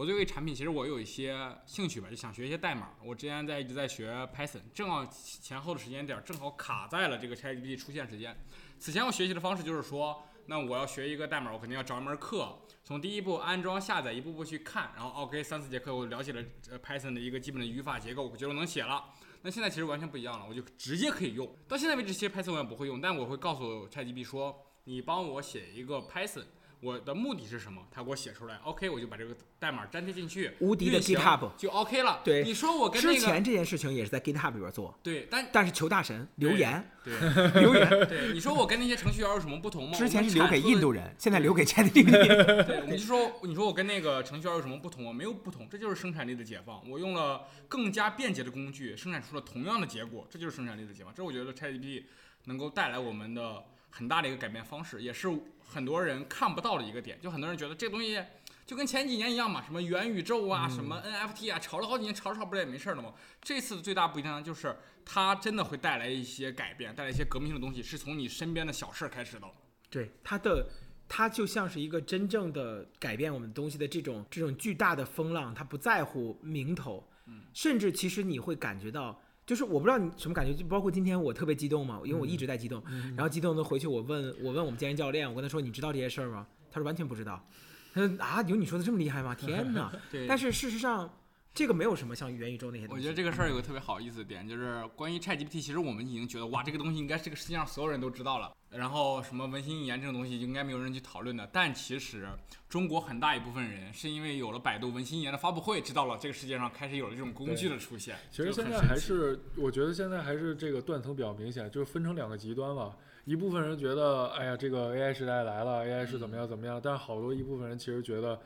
[0.00, 2.94] 我对这个产品其实我有一些兴趣吧，就想学一些代码。
[3.04, 8.34] 我之前在一直在学 Python，正好前后的时间点正好卡在了这个 ChatGPT 出现时间。
[8.78, 16.42] 此前我学习的方式就是说，那我要学一个代码，我肯定要找一门课，从第一步安装下载，一步步去看，然后 OK 三四节课我了解了
[16.82, 19.04] Python 的一个基本的语法结构，我觉得能写了。
[19.42, 21.46] 那现在其实完全不一样了，我就直接可以用。
[21.68, 26.46] 到现在为止，其实 Python 我也不会用，但我会告诉 ChatGPT 说，你帮我写一个 Python。
[26.80, 27.86] 我的目的是什么？
[27.90, 32.20] 他给我写出来，OK，我就把这个代码粘贴进去，无敌的 GitHub 就 OK 了。
[32.24, 37.14] 对你说我跟那个之前这件事情也是在 GitHub 里边做，对，但但是求大神留言对
[37.60, 39.98] 留言，对，你说我跟那些程序员有什么不同吗？
[39.98, 42.10] 之前是留给印度人，现在留给 ChatGPT。
[42.64, 45.12] 对，你就说，你说我跟那个程序员有什么不同吗？
[45.12, 46.88] 没有不同，这就是生产力的解放。
[46.88, 51.14] 我用了更加便捷的工具，生产出了同样的结果，这就是生产力的解放。
[51.14, 52.04] 这我觉得 ChatGPT
[52.44, 55.28] 能够带来我们的很大的一个改变方式，也是
[55.64, 57.20] 很多人看不到的一个点。
[57.20, 58.22] 就很多人觉得这东西
[58.66, 63.12] 就跟前几年一样嘛，什么元宇宙啊，什么 NFT 啊，炒了好几年，炒着炒不是也没事儿了吗。
[63.42, 69.46] 这次的最大不一样就是它真的会带来一些改变，带来一些革命性的东西，是从你身边的小事儿开始的。
[69.90, 70.68] 对它的，
[71.08, 77.08] 它就像是一个真正的改变我们东西的这种这种巨大的风浪，它不在乎名头，
[77.52, 79.20] 甚至其实你会感觉到。
[79.50, 82.80] 就是我不知道你什么感觉，就包括今天我特别激动嘛，因为我一直在激动，
[83.16, 86.46] 然后激动的回去我问我问我们健身教练，我跟他说你知道这些事儿吗？
[86.70, 87.44] 他说完全不知道，
[87.92, 89.34] 他说啊有你说的这么厉害吗？
[89.34, 89.92] 天哪！
[90.08, 91.12] 对，但是事实上，
[91.52, 93.00] 这个没有什么像元宇宙那些东西。
[93.00, 98.52] 我觉得这个事儿有个特别好意思的点，就是 关于 ChatGPT，其实我们已经觉得哇，这个东西应该这个世界上所有人都知道了。
[98.70, 101.44] 然后什么文心一言这种东西应该没有人去讨论的。
[101.52, 102.28] 但其实
[102.68, 108.16] 中国很大一部分人是因为有了百度文心一言的发布会，知道了这个世界上开始有了这种工具的出现。
[108.30, 112.96] 其实就现在还是，我觉得现在还是这个断层比较明显，就是分成两个极端吧。
[113.24, 118.40] 一部分人觉得，哎呀，这个 AI 时代来了，AI 是怎么样怎么样，但是好多一部分人其实觉得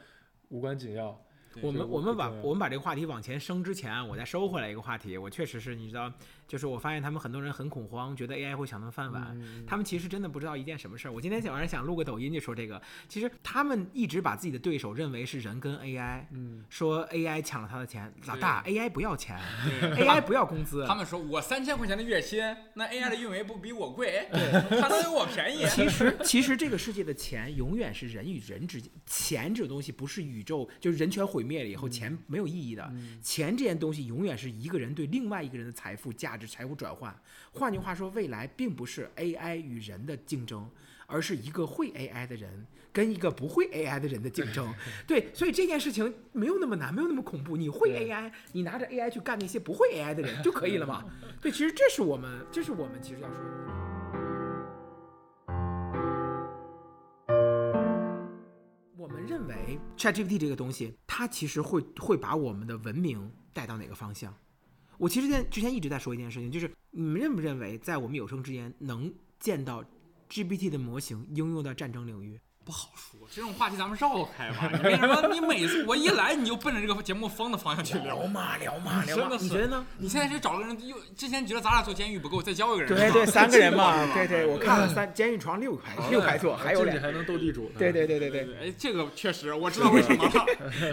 [0.48, 1.20] 无关紧要。
[1.60, 5.16] 对我们我们把我们把这个话题往前升之前，我再收回来一个话题。
[5.16, 6.12] 我确实是你知道，
[6.46, 9.36] 就是我发现他们很多人很恐慌，觉得 AI 会抢他们饭碗。
[9.40, 11.12] 嗯他们其实真的不知道一件什么事儿。
[11.12, 18.12] 我今天晚上想录个抖音就说这个，其实他们一直把自己的对手认为是人跟 AI，嗯，说 AI 抢了他的钱。
[18.26, 19.38] 老大，AI 不要钱
[19.96, 20.94] ，AI 不要工资他。
[20.94, 22.40] 们说我三千块钱的月薪，
[22.74, 24.28] 那 AI 的运维不比我贵？
[24.80, 25.66] 他能有我便宜？
[25.66, 32.92] 其实， 其实这个世界的钱永远是人与人之间，钱这种东西不是宇宙，就是人权毁灭了以后，钱没有意义的。
[33.22, 37.14] 钱这件东西永远是一个人对另外一个人的财富价值、财富转换。
[37.52, 40.68] 换句话说，未来并不是 AI 与人的竞争，
[41.06, 44.72] 而是一个会 AI 的人跟一个不会 AI 的人的竞争。
[45.06, 47.56] 对，所以这件事情没有那么难，没有那么恐怖。
[47.56, 51.04] 你会 AI，你拿着 AI 去干那些不会 AI 的人就可以了嘛？
[51.40, 53.44] 对，其实这是我们，这是我们其实要说的。
[58.96, 64.34] 我们认为 ChatGPT 这个东西，它其实会会把我们的文明带到哪个方向？
[64.98, 69.84] 我其实之前之前一直在说一件事情，就是你们认不认为，在我们有生之年能见到
[70.30, 72.40] GPT 的模型应用到战争领域？
[72.64, 74.70] 不好说，这种话题咱们绕开吧。
[74.72, 78.26] 你为什么你每次我一来你就奔着这个节目风的方向去聊？
[78.26, 79.86] 嘛聊嘛聊嘛你觉得呢？
[79.98, 82.96] 你现在是找个人，又之前觉得咱俩坐监狱不够，再交一个人。
[82.96, 87.72] 对对，三个人嘛， 对对，我看了三监狱床六排六排座，还有俩，还能斗地主呢。
[87.76, 90.46] 对对对对对对，哎，这个确实我知道 为什么了。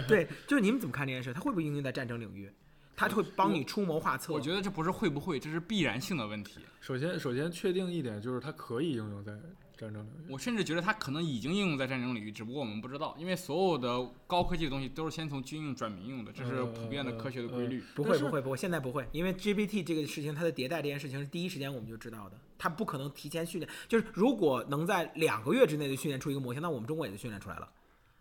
[0.06, 1.32] 对，就是你们怎么看这件事？
[1.32, 2.52] 它会不会应用在战争领域？
[2.96, 4.32] 它会帮你出谋划策？
[4.32, 6.60] 我觉得这不是会不会，这是必然性的问题。
[6.80, 9.32] 首先，首先确定一点就是它可以应用在
[9.76, 10.32] 战争领域。
[10.32, 17.82] 我甚至觉得它可能已经应用在战争领域，只不过我们不知道，因为所有的高科技的东西都是先从军用转民用的，这是普遍的科学的规律。
[17.94, 27.68] 不会不会不会，现在不会，因为 GPT 这个事情它的迭代这件事情是第一时间我们就知道的，它不可能提前训练，就是如果能在两个月之内就训练出一个模型，那我们中国也就训练出来了。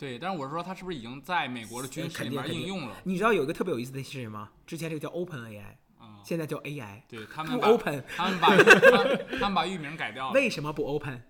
[0.02, 2.96] 对，但是我是说，它是不是已经在美国的军事里面应用了？
[3.04, 4.50] 你知道有一个特别有意思的事情吗？
[4.66, 10.34] 之前这个叫 Open AI，嗯、现在叫 AI，对他们不 Open，他们把他们他们把域名改掉了。
[10.34, 11.22] 为什么不 Open？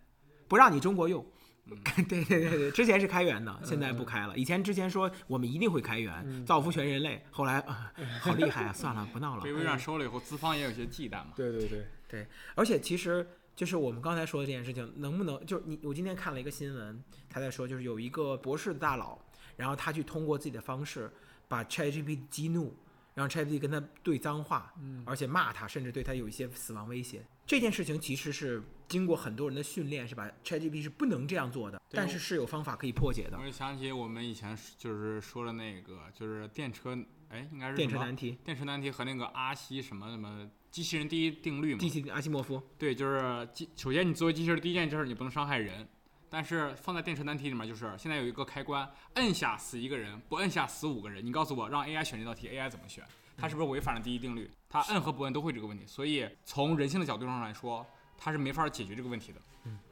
[0.47, 1.21] 不让你中国用。
[1.65, 1.77] 嗯
[2.09, 4.35] 对对对对，之前是开源的，现在不开了。
[4.37, 8.71] 以前之前说我们一定会开源，嗯造福全人类，后来啊，好厉害啊！
[8.73, 9.51] 算了，不闹了被。
[9.53, 11.33] 微软收了以后，资方也有些忌惮嘛。
[11.35, 15.79] 对对对，对，而且其实就是我们刚才说的这件事情，能不能就是你？
[15.83, 19.19] 我今天看了一个新闻，他在说，就是有一个博士的大佬，
[19.55, 21.11] 然后他去通过自己的方式
[21.47, 22.75] 把 ChatGPT 激怒，
[23.13, 27.23] 让 ChatGPT 跟他对脏话，嗯而且骂他，甚至对他有一些死亡威胁。
[27.45, 33.45] 这件事情其实是经过很多人的训练，是吧 ChatGPT 是不能这样做的，但是是有方法可以破解的我。
[33.45, 41.81] 就想起我们以前就是说的那个，就是电车，哎，应该是电车难题，电车难题和那个阿西什么什么机器人第一定律嘛
[42.13, 43.69] 阿西莫夫，对，就是机。
[43.75, 45.87] 首先，你作为机器人，第一件事你不能伤害人。
[46.29, 51.25] 但是放在电车难题里面，就是现在有一个开关，摁下死一个人，不摁下死五个人。
[51.25, 53.03] 你告诉我，让 AI 选这道题，AI 怎么选？
[53.35, 54.49] 它是不是违反了第一定律？
[54.69, 55.85] 它摁和不摁都会这个问题。
[55.85, 57.85] 所以从人性的角度上来说，
[58.17, 59.41] 它是没法解决这个问题的。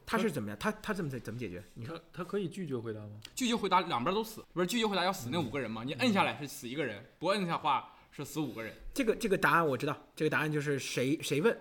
[0.06, 0.58] 它是怎么样？
[0.58, 1.62] 它它怎么怎么解决？
[1.74, 3.20] 你说它它可以拒绝回答吗？
[3.36, 5.84] 拒绝回答两边都死，不是拒绝回答要死那五个人吗？
[5.84, 8.74] 你摁下来是死一个人，不摁下话是死五个人。
[8.94, 11.58] 这个这个答案我知道，这个答案就是谁谁问，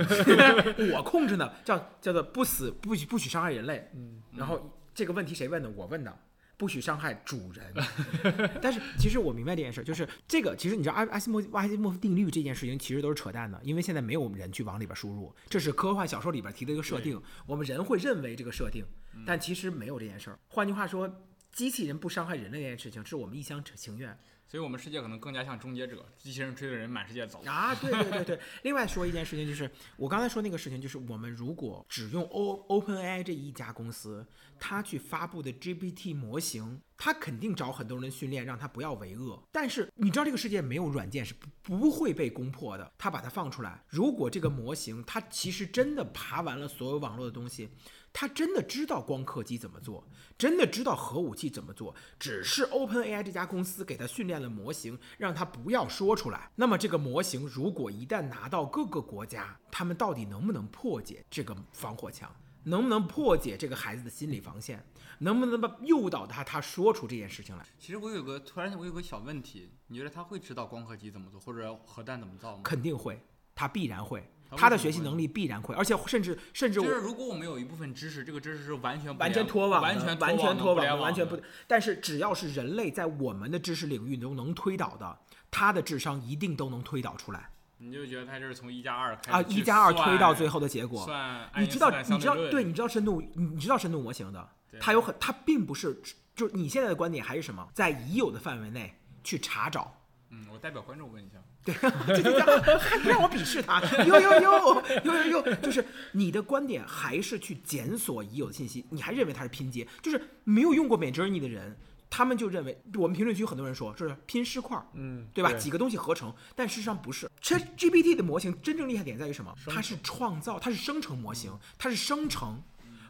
[0.94, 3.90] 我控制的，叫叫做不死不许不许伤害人类。
[3.94, 5.70] 嗯，然后这个问题谁问的？
[5.70, 6.18] 我问的，
[6.56, 7.72] 不许伤害主人。
[8.62, 18.84] 但是其实我明白这件事，就是这个其实你知道阿阿西莫阿西莫夫定律这件事情其实都是扯淡的，因为现在没有人去往里边输入，这是科幻小说里边提的一个设定，我们人会认为这个设定，
[19.26, 20.38] 但其实没有这件事儿。
[20.48, 21.22] 换句话说。
[21.54, 27.42] 机器人不伤害人类这件事情，是我们一厢情愿所以我们世界可能更加像终结者，机器人追着人满世界走。
[27.44, 27.74] 啊！
[27.74, 28.40] 对对对对。
[28.62, 34.24] 另外说一件事情，就是我刚才说那个事情，就是我们如果只用 O OpenAI 这一家公司，
[34.60, 39.42] 它去发布的 GPT 模型，它肯定找很多人训练，让它不要为恶。
[39.50, 43.82] 但是你知道这个世界没有软件是不不会被攻破的，它把它放出来。
[43.88, 47.68] 如果这个模型它其实真的爬完了所有网络的东西，
[48.14, 50.06] 他真的知道光刻机怎么做，
[50.38, 56.48] 真的知道核武器怎么做，只是 OpenAI 这家公司给他训练了模型，让他不要说出来。
[56.54, 62.32] 那么这个模型如果一旦拿到各个国家，他们到底能不能破解这个防火墙？
[62.66, 64.82] 能不能破解这个孩子的心理防线，
[65.18, 67.66] 能不能把诱导他他说出这件事情来？
[67.78, 72.62] 其实我有个突然我有个小问题，你觉得他会知道光刻机怎么做，或者核弹怎么造吗？
[72.64, 73.20] 肯定会，
[73.54, 81.40] 他必然会，他的学习能力必然会，而且甚至甚至就是如果我们有一部分知识，这个知识是完全完全联脱网的，完全完全脱网完全不。。
[81.66, 85.18] 但是只要是人类在我们的知识领域中能推导的，
[85.50, 89.42] 他的智商一定都能推导出来你就觉得他就是从一加二开啊！
[89.42, 96.00] 始去一加二推到最后的结果，算你知道你知道对，你知道深度你你知道深度模型的，对它有很它并不是
[96.34, 99.92] 就是你现在的观点还是什么，在已有的范围内去查找。
[100.30, 101.34] 嗯，我代表观众问一下，
[102.08, 102.46] 这就让
[102.78, 111.76] 还让我鄙视他，呦呦呦呦呦呦，就是你的观点还是去检索已有的信息，你还认为它是拼接，就是没有用过 Midjourney 的人，
[112.10, 115.52] 他们就认为我们评论区很多人说这是拼尸块儿，嗯，对吧？
[115.54, 117.30] 几个东西合成，但事实上不是。
[117.42, 119.54] Chat GPT 的模型真正厉害点在于什么？
[119.66, 122.62] 它是创造，它是生成模型，它是生成。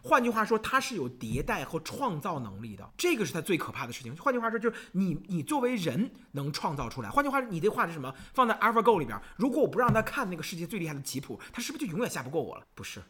[0.06, 4.14] 换句话说，它是有迭代和创造能力的，这个是它最可怕的事情。
[4.16, 7.08] 换句话说，就是你你作为人能创造出来。
[7.08, 8.14] 换句话说，你这话是什么？
[8.34, 12.66] 放在 AlphaGo 里边，如果我不让他看那个世界最厉害的棋谱，他是不是就永远下不过我了？
[12.74, 13.02] 不是。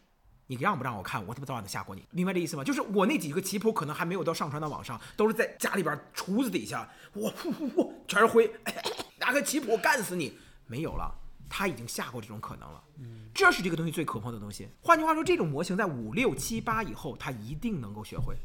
[0.47, 2.63] 你让不让我看，我他妈早晚得下过你，明白这意思吗？
[2.63, 8.53] 就是我那几个棋谱可能还没有到上传到网上，都是在家里边厨子底下，我呼呼呼全是灰，
[9.19, 11.13] 拿个棋谱干死你，没有了，
[11.49, 12.83] 他已经下过这种可能了。
[13.33, 14.69] 这是这个东西最可怕的东西。
[14.81, 18.37] 换句话说，这种模型在五六七八以后，它一定能够学会。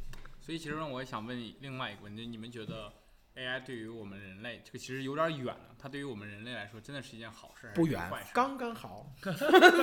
[0.41, 2.91] 所以其实我也想问你另外一个问题，你们觉得
[3.35, 9.13] AI 对于我们人类，这个其实有点远了，它对于我们人类来说，真的是一件好事还是不远坏事？，刚刚好，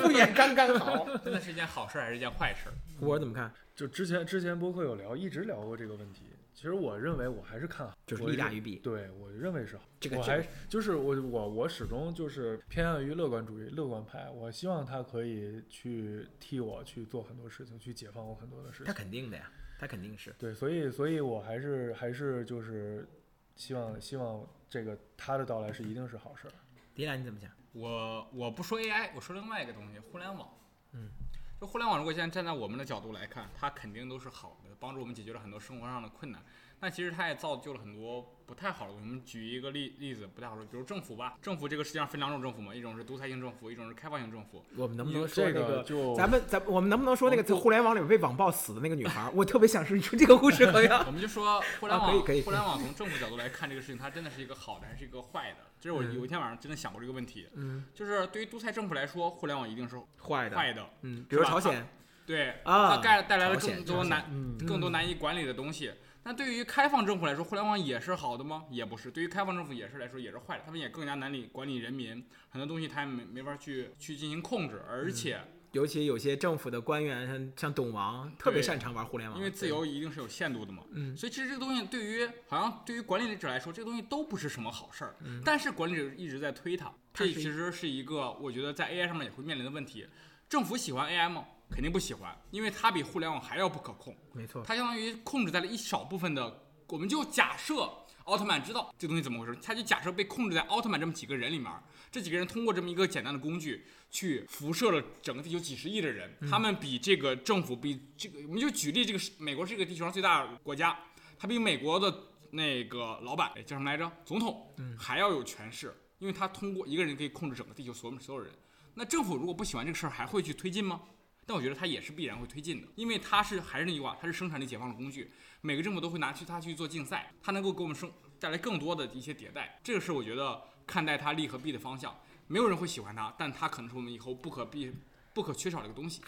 [0.02, 1.06] 不远刚刚好。
[1.22, 2.70] 真的是一件好事还是一件坏事？
[2.98, 3.52] 我怎么看？
[3.76, 6.22] 就之前之前播客有聊，一直聊过这个问题。
[6.56, 9.84] 其实我认为我还是看好，就是利大于弊对我认为是好。
[10.00, 14.30] 这个我还就是我我我始终就是偏向于乐观主义、乐观派。
[14.30, 18.94] 我希望他可以去替我去做很多事情，去解放我很多的事情他。
[18.94, 20.34] 肯定的呀，他肯定是。
[20.38, 23.06] 对，所以所以我还是还是就是
[23.54, 26.52] 希望希望这个他的到来是一定是好事儿。
[26.94, 27.50] 迪兰你怎么想？
[27.74, 30.48] 我我不说 AI，我说另外一个东西，互联网。
[30.92, 31.10] 嗯，
[31.58, 36.42] 就互联网，如果现在站在我们的角度来看，它肯定都是好的，帮助我们解决了很多生活上的困难。
[36.78, 39.06] 但其实它也造就了很多不太好的东西。
[39.08, 41.36] 我们举一个例例子，不太好说，比如政府吧。
[41.40, 44.64] 政府这个世界上分两种政府嘛，一种是独裁性政府，一种是开放性政府。
[44.76, 49.30] 我们能不能说那这个就咱们咱我们能不能说那个在互联网里面被网暴死的那个女孩儿？
[49.34, 51.02] 我特别想是说这个故事怎么样？
[51.08, 55.58] 我们就说互联啊网，可以可以互联网从政府角度来看这个事情，它真的是一个好的还是一个坏的？
[55.80, 57.48] 这是我嗯有一天晚上真的想过这个问题。
[57.54, 60.86] 嗯，就是对于独裁政府来说，互联网一定是坏的，坏的。
[61.02, 61.88] 嗯，比如朝鲜，
[62.26, 65.92] 对，啊它带带来了更多难、嗯更多难以管理的东西。
[66.26, 68.64] 那对于开放政府来说，互联网也是好的吗？
[68.68, 69.12] 也不是。
[69.12, 80.82] 对于开放政府也是来说也是坏的，他们也更加难理管理人民，很多东西他也没没法去去进行控制，而且尤其有些政府的官员，像像董王，特别擅长玩互联网，因为自由一定是有限度的嘛。
[80.90, 85.14] 嗯所以其实这个东西对于好像对于管理者来说，这个东西都不是什么好事儿。
[85.20, 90.08] 嗯但是管理者一直在推它，这它其实是一个我觉得在 AI 上面也会面临的问题。
[90.48, 91.44] 政府喜欢 AI 吗？
[91.70, 94.16] 肯定不喜欢，因为它比互联网还要不可控。
[94.32, 97.90] 没错，它相当于控制在了一少部分的，我们就假设
[98.24, 101.70] 奥特曼知道这东西怎么回事，他就假设被控制在奥特曼这么几个人里面，
[102.10, 110.98] 这几个人通过这么一个简单的工具去辐射了整个地球几十亿的人，他们比这个政府比这个，我们就举例，这个美国是这个地球上最大的国家，
[111.38, 112.12] 他比美国的
[112.50, 118.52] 那个老板哎叫什么来着，总统还要有权势，因为他通过一个人可以控制整个地球所有所有人。
[118.94, 121.00] 那政府如果不喜欢这个事儿，还会去推进吗？
[121.46, 125.30] 但我觉得它也是必然会推进的，因为它是还是那句话，它是生产力解放的工具，
[125.60, 132.12] 每个政府都会拿去它去做竞赛，它能够给我们生带来更多的一些迭代，这个是我觉得看待它利和弊的方向。
[132.48, 134.92] 没有人会喜欢它，但它可能是我们以后不可避、
[135.32, 136.20] 不可缺少的一个东西。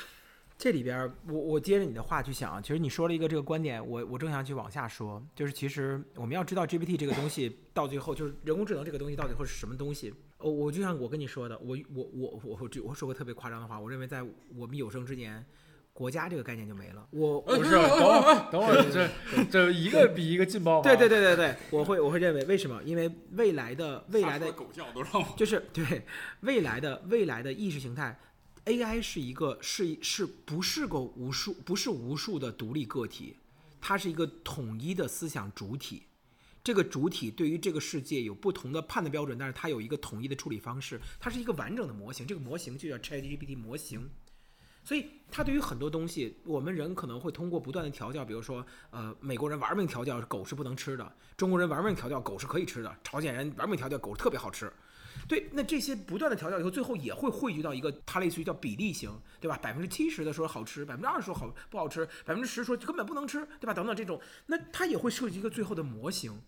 [0.56, 10.12] 这里边，我我接着你的话去想，其实你说了一个这个观点，我我正想去往下说，就是其实我们要知道 GPT 这个东西到最后，就是人工智能这个东西到最后是什么东西。
[10.38, 14.22] 哦，我就像我跟你说的，我我我我我我说个特别夸张的话，我认为在
[14.54, 15.44] 我们有生之年，
[15.92, 17.04] 国家这个概念就没了。
[17.10, 20.80] 我我不是，等会儿等会儿，这这一个比一个劲爆？
[20.80, 22.80] 对对对对对，我会我会认为为什么？
[22.84, 26.06] 因为未来的未来的狗叫都让我就是对
[26.42, 28.16] 未来的未来的意识形态
[28.66, 33.36] ，AI 是一个是一是不是个无数不是无数的独立个体，
[33.80, 36.04] 它是一个统一的思想主体。
[36.62, 42.26] 这个主体对于这个世界有不同的判断标准，但是它有一个统一的处理方式，它是一个完整的模型。
[42.26, 44.10] 这个模型就叫 ChatGPT 模型。
[44.84, 54.72] 所以，它对于很多东西，我们人可能会通过不断的调教，比如说，呃，美国人玩命调教狗是不能吃的，中国人玩命调教狗是可以吃的，朝鲜人玩命调教狗特别好吃。
[55.26, 59.10] 对，那这些不断的调教以后，最后也会汇聚到一个，它类似于叫比例型，
[59.40, 59.58] 对吧？
[59.58, 63.74] 百分之七十的说好吃，百分之二十说好不好吃，百分之十说根本不能吃，对吧？
[63.74, 66.40] 等等这种，那它也会涉及一个最后的模型。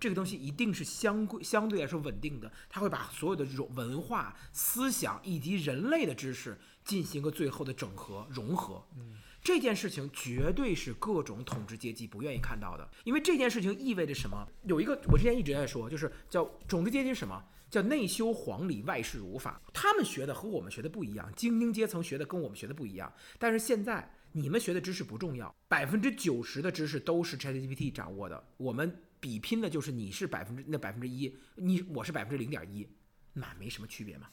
[0.00, 8.84] 这个东西一定是相对相对来说稳定的，它会把所有的这种文化、思想以及人类的知识进行个最后的整合融合。
[8.96, 14.46] 嗯，这件事情绝对是各种统治阶级不愿意看到的，因为这件事情意味着什么？
[14.64, 17.42] 有一个我之前一直在说，就是叫统治阶级是什么？
[17.70, 19.60] 叫内修皇礼，外事儒法。
[19.72, 23.12] 他们学的和我们学的不一样，精英阶层学的跟我们学的不一样。
[23.38, 29.02] 但是现在你们学的知识不重要，百分之九十的知识都是 ChatGPT 掌握的，我们。
[29.24, 32.86] 比拼的就是你是百分之那百分之一，你我是百分之零点一，
[33.32, 34.28] 那没什么区别嘛，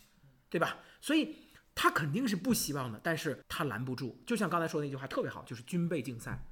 [0.50, 0.80] 对吧？
[1.00, 1.34] 所以
[1.74, 4.22] 他肯定是不希望的，但是他拦不住。
[4.26, 6.46] 就像刚才说的那句话特别好，就是军备竞赛。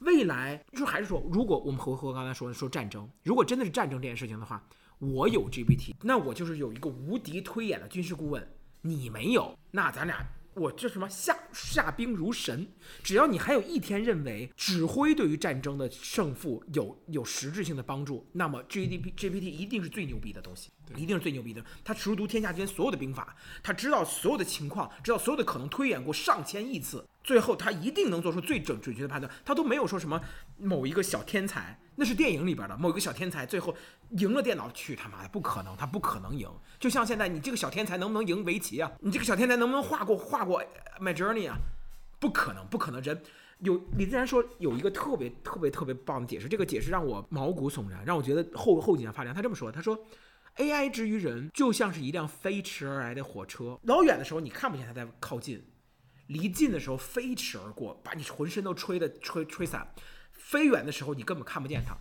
[0.00, 4.62] 未来就还是说，如果我们和和刚才说的说战争，如果真的是战争这件事情的话，
[4.98, 8.46] 我有 GPT，那我就是有一个无敌推演的军事顾问，
[8.82, 10.26] 你没有，那咱俩。
[10.54, 12.66] 我这什么下下兵如神，
[13.02, 21.64] 只要你还有一天认为指挥对于战争的胜负有有实质性的帮助，那么 G D P G P T 一定是最牛逼的东西，一定是最牛逼的。
[21.84, 29.32] 他熟读天下之间所有的兵法，他知道所有的情况，知道所有的可能，推演过上千亿次，最后他一定能做出最准准确的判断。
[29.44, 30.20] 他都没有说什么
[30.58, 31.80] 某一个小天才。
[32.00, 33.74] 那是电影里边的某个小天才，最后
[34.10, 36.48] 赢了电脑，去他妈的不可能，他不可能赢。
[36.78, 38.92] 就像现在，你这个小天才能不能赢围棋啊？
[39.00, 40.62] 你这个小天才能不能画过画过
[41.00, 41.56] My Journey 啊？
[42.20, 43.02] 不可能，不可能。
[43.02, 43.20] 人
[43.58, 49.34] 有李自然说有一个特别特别特别棒的解释，这个解释让我毛骨悚然，让我觉得后后脊梁发凉。
[49.34, 49.98] 他这么说，他说
[50.58, 55.64] AI 之于人就像是一辆飞驰而来的火车，老远的时候你看不见它在靠近，
[56.28, 59.92] 离近的时候飞驰而过，把你浑身都吹的吹吹散。
[60.38, 61.94] 飞远的时候，你根本看不见它，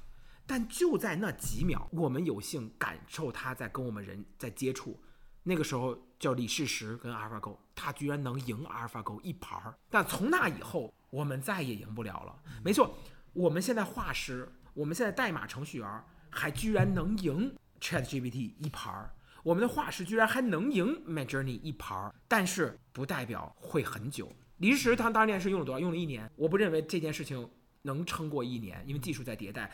[0.45, 4.97] 但就在那几秒，我们有幸感受它在跟我们人在接触。
[5.43, 9.73] 那个时候叫李世石跟阿尔法狗，他居然能赢阿尔法狗一盘儿。
[9.89, 12.35] 但从那以后，我们再也赢不了了。
[12.63, 12.97] 没错，
[13.33, 19.13] 我们现在画师，我们现在代码程序员，还居然能赢 ChatGPT 一盘儿。
[19.41, 24.29] 我们的画师居然还能赢 Midjourney 一盘儿，但是不代表会很久。
[24.57, 25.79] 李世石他当年是用了多少？
[25.79, 26.29] 用了一年。
[26.35, 27.49] 我不认为这件事情。
[27.83, 29.71] 能撑过一年，因为技术在迭代，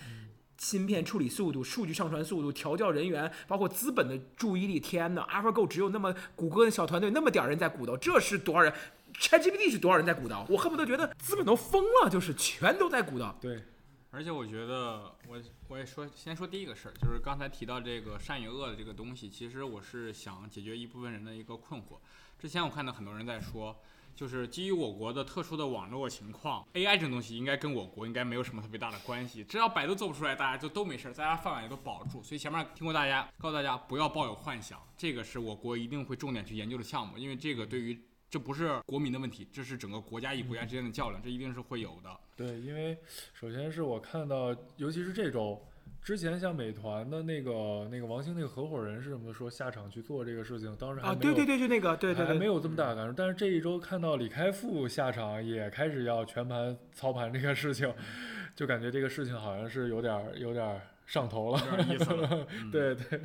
[0.57, 4.79] 芯片处理速度、数据上传速度、调教人员，包括资本的注意力。
[4.79, 8.71] 天呐 a l p h a Go 只有那么谷歌的小团队那么点人在鼓捣，这是多少人
[9.15, 10.45] ？ChatGPT 是多少人在鼓捣？
[10.49, 13.37] 我恨不得觉得资本都疯了，就是全都在鼓捣。
[13.41, 13.63] 对，
[14.11, 21.97] 而且我觉得，我我也说，先说第一个事儿，就是刚才提到这个善与恶的这个东西，其实我是想解决一部分人的一个困惑。
[22.39, 23.75] 之前我看到很多人在说。
[24.15, 29.43] 就是基于我国的特殊的网络情况，AI 这种东西应该跟我国应该没有什么特别大的关系。
[29.43, 32.21] 只要百度做不出来，大家就都没事，大家饭碗也都保住。
[32.21, 37.99] 所以前面听过大家告诉大家不要抱有幻想，这个是我国一定会重点去研究的项目，因为这个对于
[38.29, 42.19] 这不是国民的问题，这是整个国家与国家之间的较量，这一定是会有的。
[42.35, 42.97] 对，因为
[43.33, 45.61] 首先是我看到，尤其是这周。
[46.03, 57.93] 之前像美团的那个那个王兴那个合伙人是怎么说下场去做这个事情，当时啊对对对就那个对对还没有这么大的感受，但是这一周看到李开复下场也开始要全盘操盘这个事情，
[58.53, 63.21] 就感觉这个事情好像是有点有点上头了，有点意思了， 对对，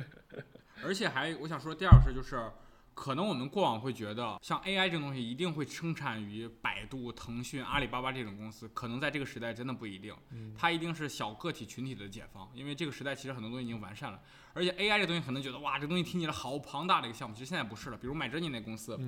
[0.85, 2.41] 而且还我想说第二事就是。
[2.99, 10.13] 可能我们过往会觉得，像 AI 这种东西一定会生产于百度、腾讯、阿里巴巴这种公司，可能在这个时代真的不一定，
[10.53, 14.19] 它一定是小个体群体的解放，因为这个时代其实很多东西已经完善了，
[14.51, 18.99] 而且 AI 这东西可能觉得哇，这东西听起来好庞大的一个项目，其实现在不是了，比如买珍妮那公司。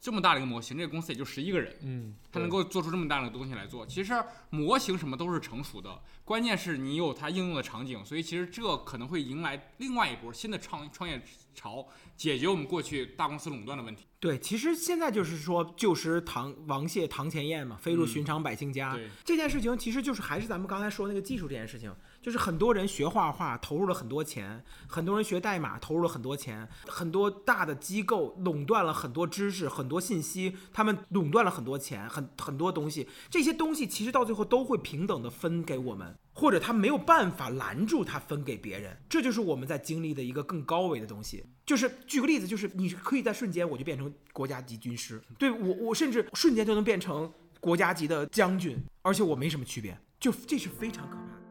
[0.00, 3.86] 这么大的一个模型，这个公司也就十一个人，嗯，他能够做出这么大的东西来做。
[3.86, 4.12] 其实
[4.50, 8.04] 模型什么都是成熟的，关键是你有它应用的场景。
[8.04, 11.22] 所以其实这可能会迎来另外一波新的创创业
[11.54, 11.86] 潮，
[12.16, 14.04] 解决我们过去大公司垄断的问题。
[14.20, 18.98] 对，其实现在就是说旧时唐王谢堂前燕嘛，飞入寻常百姓家。
[19.24, 21.92] 这件事情其实就是还是咱们刚才说那个技术这件事情。
[22.22, 33.08] 就是很多人学画画投入了很多钱，很多人学代码投入了很多钱，很多大的机构垄断了很多知识、很多信息，他们垄断了很多钱、很很多东西。
[33.28, 38.96] 这些东西其实到最后都会平等的分给我们，或者他没有办法拦住他分给别人。
[39.08, 41.44] 这就是我们在经历的一个更高维的东西。
[41.66, 51.22] 就是举个例子，就是你可以在瞬间我就变成国家级军师，对我我甚至瞬间就能变成国家级的将军，而且我没什么区别，就这是非常可怕。
[51.22, 51.41] 再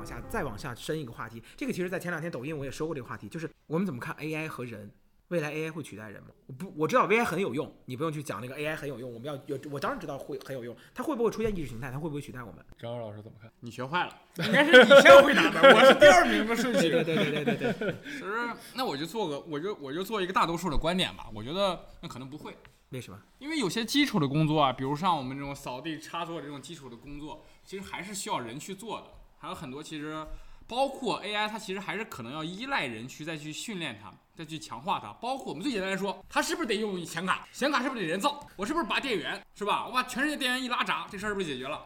[0.00, 4.90] 往下，再往下深一个话题，这个其实，在前两天抖音我也说过这个话题，就是我们怎么看 AI 和人。
[5.28, 6.30] 未来 AI 会取代人吗？
[6.48, 9.12] 我不，我知道 AI 很有用，你不用去讲那个 AI 很有用。
[9.14, 10.74] 我们要有，我当然知道会很有用。
[10.92, 11.88] 它会不会出现意识形态？
[11.88, 12.64] 它会不会取代我们？
[12.76, 13.48] 张老师怎么看？
[13.60, 16.90] 你学坏了， 应该是你先回答的，我是第二名的顺序。
[16.90, 17.94] 对对对对对对。
[18.02, 21.28] 其实，那我就做个，我就我就做一个大多数的观点吧。
[21.32, 22.56] 我觉得那可能不会，
[22.88, 23.16] 为什么？
[23.38, 29.06] 因为有些基础的工作啊，比如像我们这种扫地、插座这种基础的工作，其实还是需要人去做的。
[29.40, 30.24] 还有很多其实。
[30.68, 35.12] 包括 AI，它其实还是可能要依赖人去再去训练它，再去强化它。
[35.14, 37.44] 包括我们最简单来说，它是不是得用显卡？
[37.50, 38.48] 显卡是不是得人造？
[38.54, 39.44] 我是不是拔电源？
[39.56, 39.84] 是吧？
[39.88, 41.84] 我把全世界电源一拉闸，这事儿是不是解决了？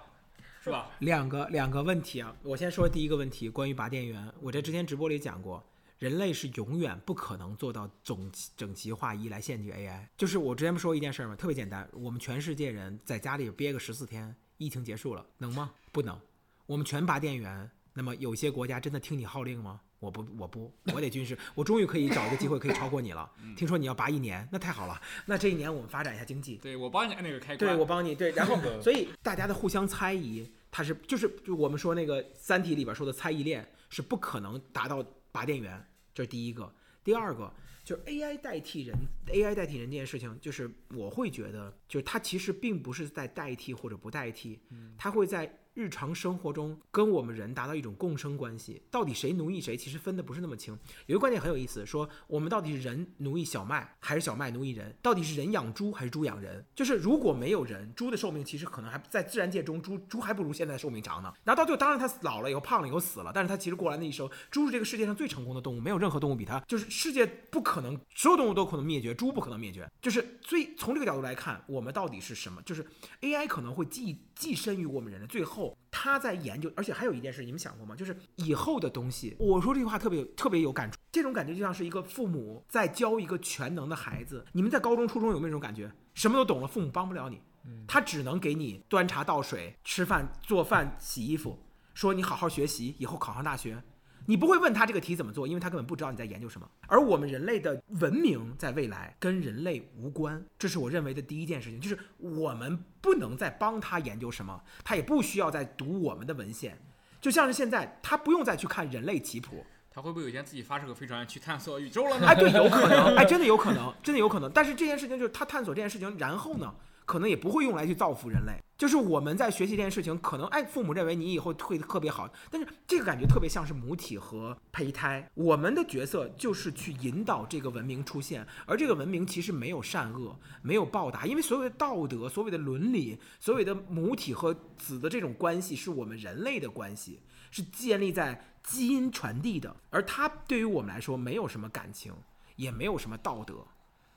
[0.62, 0.90] 是吧？
[0.98, 4.30] 两个两个问题啊，我先说第一个问题，关于拔电源。
[4.38, 5.64] 我在之前直播里讲过，
[5.98, 10.06] 人类是永远不可能做到总整齐划一来限制 AI。
[10.18, 11.34] 就是我之前不说一件事儿吗？
[11.34, 15.72] 特别简单，我们全世界人在家里憋个十四天，疫情结束了，能吗？
[15.90, 16.20] 不能。
[16.66, 17.70] 我们全拔电源。
[17.96, 19.80] 那么有些国家真的听你号令吗？
[20.00, 21.38] 我不，我不，我得军事。
[21.54, 23.30] 我终于可以找一个机会可以超过你了。
[23.56, 25.00] 听说你要拔一年，那太好了。
[25.24, 26.56] 那这一年我们发展一下经济。
[26.56, 27.58] 对，我帮你按那个开关。
[27.58, 28.16] 对，我帮你。
[28.16, 36.74] 对，然后所以大家的互相猜疑，它是就是就我们说那个《三体》里边说的猜疑链是不可能达到拔电源，这是第一个。
[37.04, 37.50] 第二个
[37.84, 38.96] 就是 AI 代替人
[39.28, 44.58] ，AI 代替人这件事情，就是我会觉得，就是它其实并不是在代替或者不代替，
[44.98, 45.60] 它会在。
[45.74, 50.72] 日常生活中跟我们人达到一种共生关系，到底谁奴役谁，其实分的不是那么清。
[51.06, 54.96] 有一个观点很有意思，说我们到底是人奴役小麦，还是小麦奴役人？
[55.02, 56.64] 到底是人养猪还是猪养人？
[56.76, 61.34] 就是如果没有人，猪的寿命其实可能还在自然界中，猪猪还不如现在寿命长呢。
[61.42, 69.90] 然后到最后，当然它老了以后胖了以后死了，但是它其实过完的一生，猪是这个世界上最成功的动物，没有任何动物比它，就是世界不可能，所有动物都可能灭绝，猪不可能灭绝。
[70.00, 72.62] 就是最从这个角度来看，我们到底是什么？
[72.62, 72.86] 就是
[73.22, 75.63] AI 可能会寄寄生于我们人类，最后。
[75.90, 77.94] 他在研究，而且还有一件事，你们想过吗？
[77.94, 79.36] 就是以后的东西。
[79.38, 84.44] 我说这句话特别有特别有感触，这种感觉就像是一个父母在教一个全能的孩子。
[84.52, 85.92] 你们在高中、初中有没有这种感觉？
[86.14, 87.40] 什么都懂了，父母帮不了你，
[87.86, 91.58] 他只能给你端茶倒水、吃饭、做饭、洗衣服，
[91.94, 93.82] 说你好好学习，以后考上大学。
[94.26, 96.68] 你不会问他这个题怎么做，因为他根本不知道你在研究什么。
[96.86, 106.78] 而我们人类的文明在未来跟人类无关，这是我认为的第一件事情，就是我们不能再帮他研究什么，他也不需要再读我们的文献，
[107.20, 112.26] 就像是现在他不用再去看人类棋谱，他会不会有一天自己发射个飞船去探索宇宙了呢？
[112.26, 114.50] 哎，对，有可能，哎，真的有可能，真的有可能。
[114.50, 116.74] 但是这件事情就是他探索这件事情，然后呢？
[117.04, 142.14] 可能也不会用来去造福人类，就是我们在学习这件事情，可能哎，父母认为你以后会特别好，但是这个感觉特别像是母体和胚胎，我们的角色就是去引导这个文明出现，而这个文明其实没有善恶，没有报答，因为所谓的道德、所谓的伦理、所谓的母体和子的这种关系，是我们人类的关系，是建立在基因传递的，而它对于我们来说没有什么感情，
[142.56, 143.66] 也没有什么道德，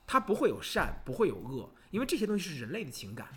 [0.08, 1.72] 它不会有善，不会有恶。
[1.90, 3.28] 因为这些东西是人类的情感，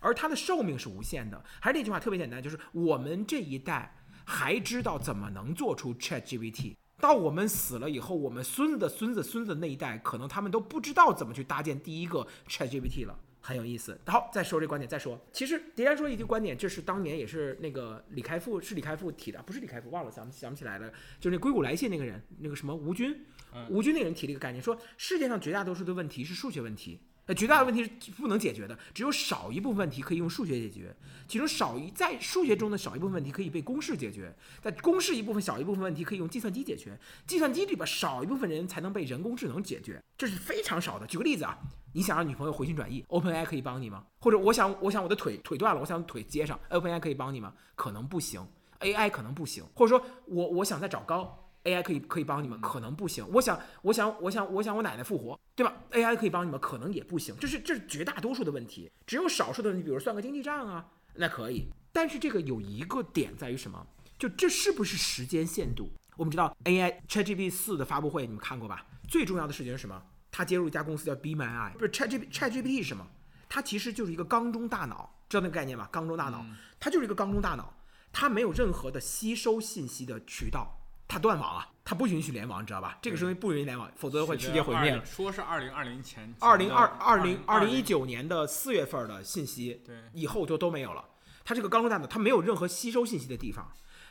[0.00, 1.42] 而它的寿命是无限的。
[1.60, 13.98] 还是那句话，特别简单，就是我们这一代还知道怎么能做出 ChatGPT，到我们死了以后，我们孙子孙子孙子那一代，可能他们都不知道怎么去搭建第一个 ChatGPT 了，很有意思。
[14.06, 20.88] 好，再说这观点，再说，其实狄安说一句观点，这是当年也是那个李开复，是李开复提的，不是李开复，忘了，想想不起来了，
[21.18, 23.24] 就是那硅谷来信那个人，那个什么吴军，
[23.68, 26.98] 吴军那个人提了一个概念，说世界上绝大多数的问题是数学问题。
[27.26, 30.96] 呃，绝大的问题是不能解决的，只有少一部分问题可以用数学解决，
[31.26, 41.06] 其中少一在数学中的少一部分问题可以被公式解决，在公式一部分小一部分问题可以用计算机解决，计算机里边少一部分人才能被人工智能解决，这是非常少的。
[41.06, 41.58] 举个例子啊，
[41.92, 44.06] 你想让女朋友回心转意，OpenAI 可以帮你吗？
[44.20, 47.52] 或者我想我想我的腿腿断了，我想腿接上，OpenAI 可以帮你吗？
[47.74, 48.42] 可能不行
[48.80, 51.47] ，AI 可能不行，或者说我我想再长高。
[51.68, 53.26] AI 可以可以帮你们，可能不行。
[53.32, 57.34] 我想，我想，我想，我想我奶奶复活，对吧？AI 可以帮你们，可能也不行。
[57.38, 61.68] 这是这是绝大多数的问题，只有少数的问题，比如算个经济账啊，那可以。
[61.92, 63.86] 但是这个有一个点在于什么？
[64.18, 65.88] 就这是不是时间限度？
[66.16, 68.84] 我们知道 AI ChatGPT 四的发布会你们看过吧？
[69.08, 70.02] 最重要的事情是什么？
[70.30, 73.06] 它接入一家公司叫 Be My Eye，不是 ChatGPT ChatGPT 是什么？
[73.48, 75.88] 它其实就是一个缸中大脑，知道那个概念吗？
[75.90, 76.44] 缸中大脑，
[76.78, 77.72] 它就是一个缸中大脑，
[78.12, 80.77] 它没有任何的吸收信息的渠道。
[81.08, 82.98] 它断网啊，它不允许联网，你知道吧？
[83.00, 85.02] 这个东西不允许联网，否则会世界毁灭。
[85.04, 91.02] 说是二零二零前，二零二二零二零一九年的四月份的信息，对，以后就都没有了。
[91.46, 93.66] 它这个刚中大脑，它没有任何吸收信息的地方，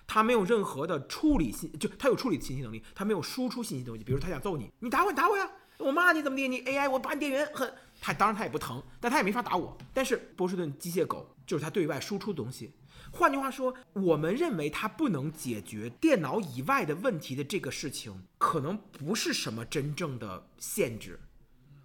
[0.07, 4.03] 它没有任何的处理信，就它有处理信息能力，它没有输出信息东西。
[4.03, 5.47] 比如它想揍你，你打我，你打我呀！
[5.77, 6.47] 我骂你怎么地？
[6.47, 7.71] 你 AI，我把你电源，很。
[8.01, 9.77] 他当然他也不疼，但他也没法打我。
[9.93, 12.73] 但是波士顿机械狗就是他对外输出的东西。
[13.11, 21.19] 换句话说，我们认为它不能解决电脑以外的问题的这个事情，可能不是什么真正的限制。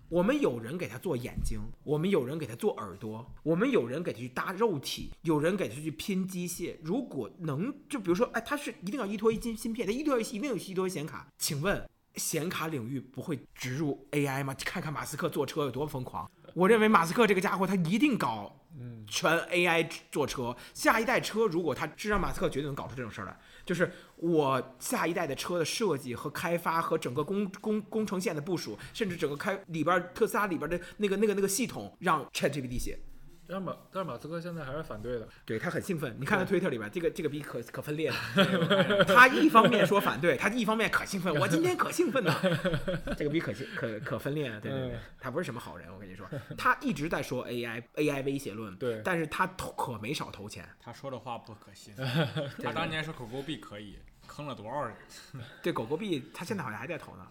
[0.09, 6.77] 我们有人给他做眼睛，我们有人给他做耳朵，我们有人给他去搭肉体，有人给他去拼机械。
[6.83, 11.27] 如果能，就比如说，哎，他是一定要依托一芯芯片，他依托于一定有依托于显卡。
[11.39, 14.55] 请问，显卡领域不会植入 AI 吗？
[14.67, 16.31] 看看马斯克坐车有多疯狂。
[16.55, 18.61] 我认为马斯克这个家伙，他一定搞
[19.07, 20.57] 全 AI 坐车。
[20.73, 32.99] 下一代车，如果他是让马斯克绝对能搞出这种事儿来，就是我下一代的车的设计和开发和整个工工工程线的部署，甚至整个开里边特斯拉里边的那个那个那个系统，让 ChatGPT 写。
[33.53, 36.17] 但是马但是马斯克现在还是反对的，对他很兴奋。
[36.19, 38.17] 你看他推特里边，这个这个逼可可分裂了。
[39.05, 41.35] 他一方面说反对，他一方面可兴奋。
[41.35, 42.35] 我今天可兴奋了，
[43.15, 44.49] 这个逼可兴可可分裂。
[44.63, 46.27] 对对对，他不是什么好人，我跟你说。
[46.57, 50.67] 他一直在说 AI AI 威胁论，对，但是他投可没少投钱。
[50.81, 51.95] 他说的话不可信。
[52.65, 53.99] 他当年说狗狗币可以。
[54.35, 54.97] 坑了多少人？
[55.63, 57.27] 对狗狗币，他现在好像还在投呢。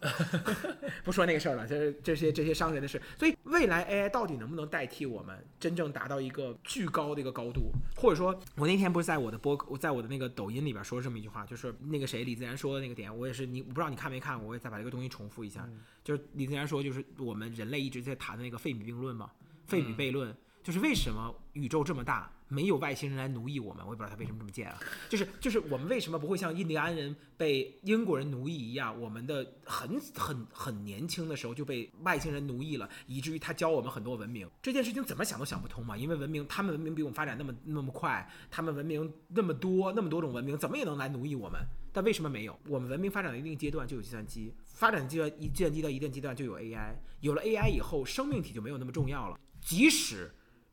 [1.04, 3.02] 不说那个事儿了，就是这些这些商人的事。
[3.18, 7.72] 所以未来 AI 到底能不能代替我们，真正达到一个巨高的一个高度？
[7.96, 15.68] 或者说，我那天不是在我的播，我在我的那个抖音里边说这么一句话，就是那个谁李自然说的那个点，我也是你，我不知道你看没看，我也再把这个东西重复一下。
[16.04, 19.32] 就是李自然说，就是我们人类一直在谈的那个费米并论嘛，
[19.68, 22.32] 费米悖论，就是为什么宇宙这么大？
[22.48, 24.78] 没有外星人来奴役我们，我也不知道他为什么这么贱啊！
[25.08, 29.00] 就是就是我们为什么不会像印第安人被英国人奴役一样？
[29.00, 34.46] 我们的很很很年轻的时候就被外星人奴役了，以至于他教我们很多文明。
[34.62, 35.96] 这件事情怎么想都想不通嘛！
[35.96, 41.58] 因为文明，他们文明比我们发展那么那么快，他们文明那么多那么多种文明，怎么也能来奴役我们？
[41.94, 42.60] 但为什么没有？
[42.68, 49.40] 我们文明发展到一定阶段就有计算机，发展阶段一计算机到一定阶段就有 AI，有了 AI 以后，生命体就没有那么重要了。
[49.62, 50.30] 即使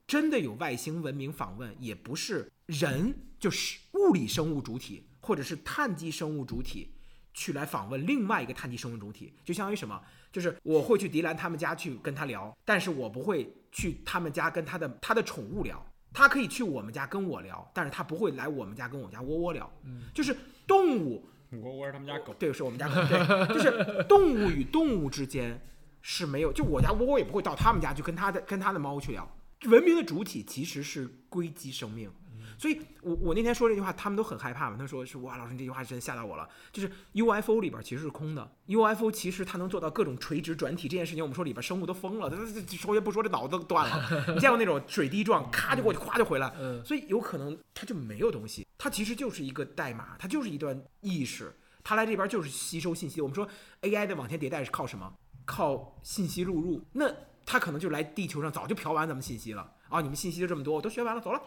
[0.09, 6.91] 真的有外星文明访问，也不是人，就是物理生物主体，或者是碳基生物主体
[7.35, 10.01] 去来访问另外一个碳基生物主体，就相当于什么？
[10.33, 15.85] 就是我会去迪兰他们家去跟他聊，但是我不会去他们家跟他的他的宠物聊。
[16.11, 19.71] 他可以去我们家跟我聊，但是他不会来我们家跟我家窝窝聊。
[19.85, 20.35] 嗯，就是
[20.67, 25.61] 动物，窝窝是他们家狗，对，是我们家狗，对，就是动物与动物之间
[26.01, 29.31] 是没有，就我家窝窝也不会到他们家去跟他的跟他的猫去聊。
[29.67, 32.11] 文明的主体其实是硅基生命，
[32.57, 34.77] 所以我我那天说这句话，他们都很害怕嘛。
[34.79, 36.49] 他说是哇，老师你这句话真吓到我了。
[36.73, 42.37] 就是 UFO 里边其实是空的，UFO 其实它能做到各种垂直转体这件事情，我们说里边生物都疯了，他
[42.77, 44.25] 首先不说这脑子都断了。
[44.35, 46.53] 你见过那种水滴状，咔就过去，咵就回来。
[46.85, 51.53] 所以有可能它就没有东西，它其实就是一个代码，它就是一段意识，
[51.83, 53.21] 它来这边就是吸收信息。
[53.21, 53.49] 我们说
[53.83, 55.13] AI 的往前迭代是靠什么？
[55.45, 56.85] 靠信息录入。
[56.93, 57.11] 那
[57.51, 60.03] 他可能就来地球上，早就嫖完咱们信息了啊！
[60.03, 61.40] 你们信息就这么多，我都学完了，走了。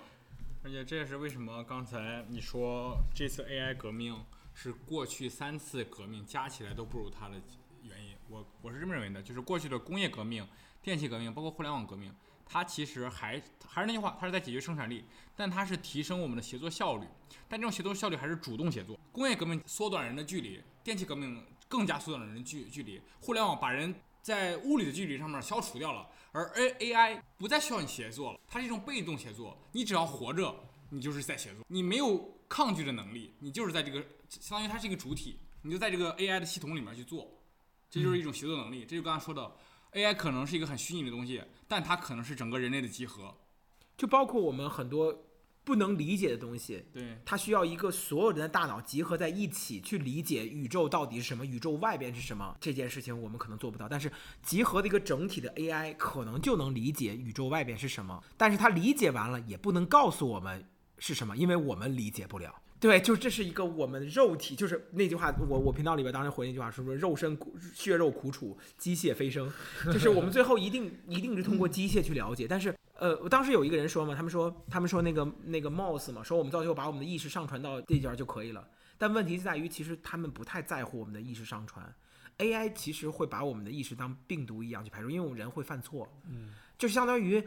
[0.63, 4.19] 而且这也是为什么刚才你说这次 AI 革命
[4.55, 7.35] 是过去三次革命加起来都不如它的
[7.83, 8.15] 原因。
[8.27, 10.43] 我我是这么认为的，就是过去的工业革命、
[10.81, 12.11] 电气革命，包括互联网革命，
[12.47, 17.05] 它其实还还是那句话，它是在解决生产力，但它是提升我们的协作效率。
[17.47, 18.99] 但这种协作效率还是主动协作。
[19.11, 23.93] 工业革命缩短人的距离，电气革命更加缩短人的距距离，互联网把人。
[24.22, 29.57] 在物理的距离上面消除掉了，而 A A I 不再需要你协作了，它是一种被动协作。
[29.72, 30.55] 你只要活着，
[30.89, 37.28] 你就是在协作，你没有抗拒的能力，你就是在这个相当于它是一个主体，你就在这个 A I 的系统里面去做，
[37.89, 38.86] 这就是一种协作能力。
[38.86, 39.51] 这就刚才说的
[39.91, 43.36] ，A I 可能是一个很虚拟的东西，但它可能是整个人类的集合，
[43.97, 45.26] 就包括我们很多。
[45.64, 53.88] 不能理解的东西，对，它需要一个所有人的大脑集合在一起去理解宇宙到底是什么，宇宙外边是什么这件事情，我们可能做不到。
[53.88, 60.66] 但是集合的一个整体的 AI 可能就能理解宇宙外边是什么，但是它理解完了也不能告诉我们
[60.97, 62.55] 是什么，因为我们理解不了。
[62.80, 67.38] 对，就这是一个我们肉体，就是那句话，我我频道里边当时回那句话，是不是肉身
[67.76, 69.47] 血肉苦楚，机械飞升，
[69.86, 72.76] 就是我们最后一定一定是通过机械去了解，但是。
[73.01, 78.63] 呃，我当时有一个人说嘛，他们说，他们说那个那个 Mouse 嘛，说我们到最后把我们的意识上传到地界就可以了。
[78.95, 81.91] 但问题是在于，其实他们不太在乎我们的意识上传。
[82.37, 87.43] AI 其实会把我们的意识当病毒一样去排除，因为我们人会犯错，嗯，就相当于。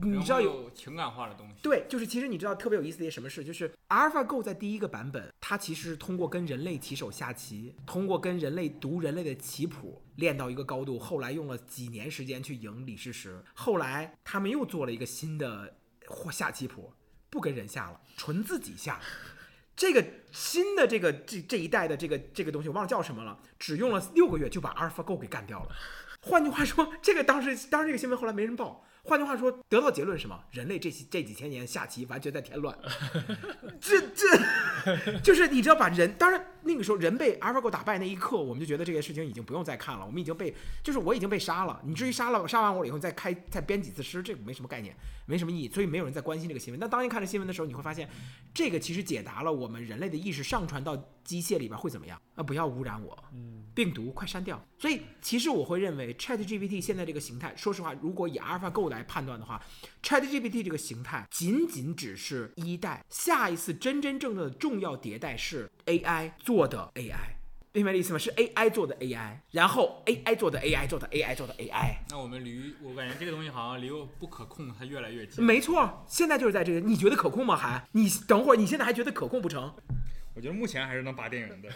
[0.00, 13.44] 你知道有情感化的东西，对，就是其实你知道特别有意思的一什么事，就是 AlphaGo 在第一个版本，它其实是通过跟人类棋手下棋，通过跟人类读人类的棋谱练到一个高度，后来用了几年时间去赢李世石。
[13.54, 15.76] 后来他们又做了一个新的
[16.30, 16.92] 下棋谱，
[17.28, 18.98] 不跟人下了，纯自己下。
[19.76, 25.76] 这个新的这个这这一代的这个这个东西，我忘了叫什么了，只用了六个月就把 AlphaGo 给干掉了。
[26.22, 28.84] 换句话说，这个当时当时这个新闻后来没人报。
[29.04, 30.38] 换句话说，得到结论是什么？
[30.52, 32.76] 人类这这几千年下棋完全在添乱。
[33.80, 41.80] 这这 就是你知道把人，当然那个时候人被 AlphaGo 打败那一刻，我们就觉得这件事情已经不用再看了，我们已经被就是我已经被杀了。
[41.84, 44.96] 你至于杀了杀完我以后再开再编几次诗，这个没什么概念，
[45.26, 46.80] 没什么意义，所以没有人在关心这个新闻。
[46.80, 48.08] 但当你看这新闻的时候，你会发现，
[48.54, 52.42] 这个其实解答了我们人类的意识上传到机械里边会怎么样啊？
[52.42, 53.16] 不要污染我，
[53.74, 54.60] 病毒快删掉。
[54.78, 59.62] 所以其实我会认为 ChatGPT 现在这个形态，说实话，如果以 AlphaGo 来判断的话
[60.02, 67.16] ，ChatGPT 这个形态仅仅只是一代，下一次真真正正的重要迭代是 AI 做的 AI。
[67.74, 68.18] 明白这意思吗？
[68.18, 71.96] 是 AI 做的 AI，然后 AI 做的 AI 做的 AI 做的 AI。
[72.10, 73.88] 那我们离我感觉这个东西好像离
[74.18, 75.42] 不可控它越来越近。
[75.42, 77.56] 没错，现在就是在这个，你觉得可控吗？
[77.56, 79.74] 还你等会儿，你现在还觉得可控不成？
[80.34, 81.68] 我觉得目前还是能拔电源的。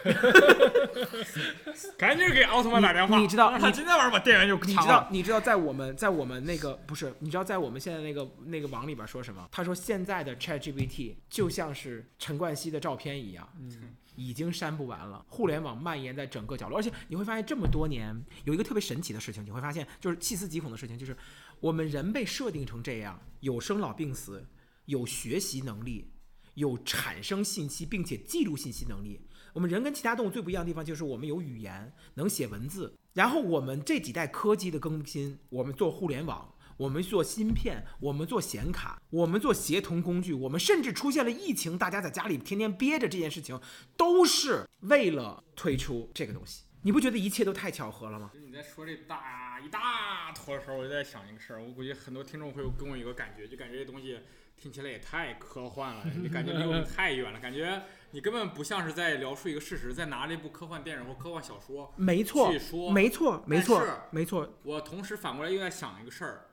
[1.96, 9.48] 赶紧给奥特曼打电话，你你知道他今天晚上把电源就你，知道你知道在我们在我们那个不是，你知道在我们现在那个那个网里边说什么？
[9.50, 13.48] 他说现在的 ChatGPT 就像是陈冠希的照片一样，
[14.16, 15.24] 已经删不完了。
[15.28, 21.16] 互联网蔓延在整个角落，而且你会发现这么多年有一个特别神奇的事情，你会发现就是细思极恐的事情，就是
[21.60, 24.44] 我们人被设定成这样，有生老病死，
[24.86, 26.10] 有学习能力，
[26.54, 29.20] 有产生信息并且记录信息能力。
[29.52, 32.94] 我们人跟其他动物最不一样的地方就是我们有语言，能写文字。
[33.14, 43.58] 然后我们这几代科技的更新，我们做互联网，我们做芯片，我们做显卡，我们做协同工具，我们甚至出现了疫情，大家在家里天天憋着这件事情，
[43.96, 46.64] 都是为了推出这个东西。
[46.82, 48.30] 你不觉得一切都太巧合了吗？
[48.46, 54.20] 你在说这大一大坨的时候，我就在想一个事儿，我估计很多听众会有跟我有个感觉，就感觉这东西
[54.56, 61.92] 听起来也太科幻了，你感觉离我们太远了，感觉你根本不像是在描述一个事实，在拿这部科幻电影或科幻小说。
[61.96, 64.48] 没错去，说没错，没错，没错。
[64.62, 66.46] 我同时反过来又在想一个事儿，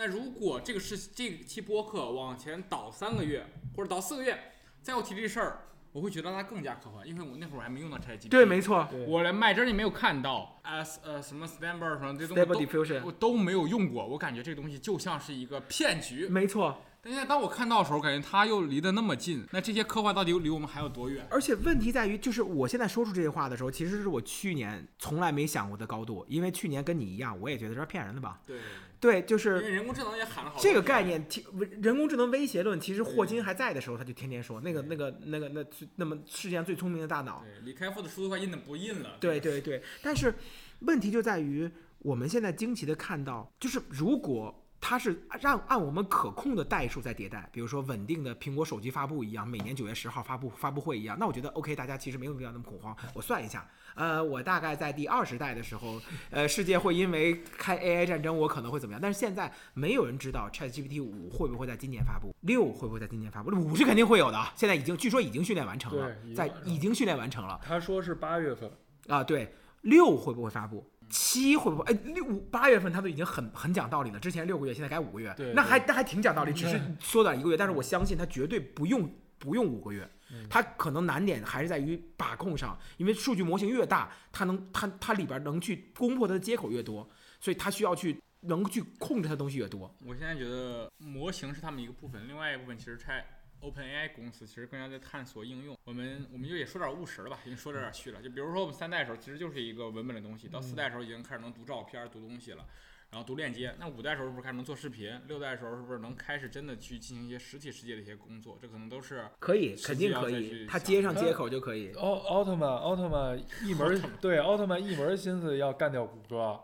[0.00, 3.44] 那如果这个是这期播客往前倒三个月
[3.76, 5.58] 或者倒四个月，再要提这事儿，
[5.92, 8.30] 我会觉得它更加科幻，因为我那会儿还没用到 ChatGPT。
[8.30, 8.88] 对，没错。
[9.06, 16.26] 我连麦针也没有看到，，S 呃什么 Stable 什么这东西我都没有用过，我感觉这个东西就像是一个骗局。
[16.28, 21.26] 没错，但现在当我看到的时候，感觉它又离得那么近，那这些科幻到底离我们还有多远？
[21.30, 28.40] 而且问题在于，就是我现在说出这些话的时候，其实是我去年从来没想过的高度，因为去年跟你一样，我也觉得这是骗人的吧。
[28.46, 28.58] 对，
[29.00, 31.44] 对，就因是为人工智能也喊了好这个概念，提
[31.80, 35.64] 人工智能威胁论，其实霍金还在的时候，他就天天说那个那个那个那
[35.96, 37.42] 那么世界上最聪明的大脑。
[37.42, 39.16] 对，李开复的书都快印的不印了。
[39.18, 40.34] 对对对，但是
[40.80, 41.70] 问题就在于，
[42.00, 52.96] 我们现在惊奇的看到，就是如果它是让按我们可控的代数在迭代，比如说稳定的苹果手机发布一样，每年九月十号发布发布会一样，那我觉得 OK，大家其实没有必要那么恐慌。
[53.14, 56.00] 我算一下，呃，我大概在第二十代的时候，
[56.30, 59.00] 呃，世界会因为开 AI 战争，我可能会怎么样？
[59.00, 63.50] 但是现在没有人知道 ChatGPT 五会不会在今年发布，六会不会在今年发布？
[63.50, 67.60] 五是肯定会有的，啊现在已经据说已经训练完成了在已经训练完成了。
[67.62, 68.70] 他说是八月份，
[69.08, 70.90] 啊，对，六会不会发布？
[71.10, 71.84] 七会不会？
[71.92, 80.08] 哎，六五八月份他都已经很很讲道理了，之前六个月，现在改五个月对，那还那还挺讲道理，只是缩短一个月，但是我相信他绝对不用不用五个月，
[80.48, 87.08] 他可能难点还是在于把控上，因为数据模型越大，它能它它里边能去攻破它的接口越多，
[87.40, 89.94] 所以它需要去能去控制它的东西越多。
[90.06, 93.24] 我现在觉得模型是他们一个部分，另外一部分其实拆
[93.60, 95.76] OpenAI 公司其实更加在探索应用。
[95.84, 98.20] 我们我们就也说点务实了吧，已经说的有点虚了。
[98.22, 102.64] 就比如说我们三代的时候，其实就是一个文本的东西，到四代的时候已经开始能读照片、读东西了。
[103.10, 105.20] 然后读链接，那五代的时候是不是开始能做视频？
[105.26, 108.56] 六代的时候是不是能开始真的去进行一些实体世界的一些工作？
[108.62, 111.92] 这可能都是可以，肯定可以，它接上接口就可以。
[111.94, 116.56] 奥奥特曼奥特曼一门儿对奥特曼一门儿心思要干掉谷歌，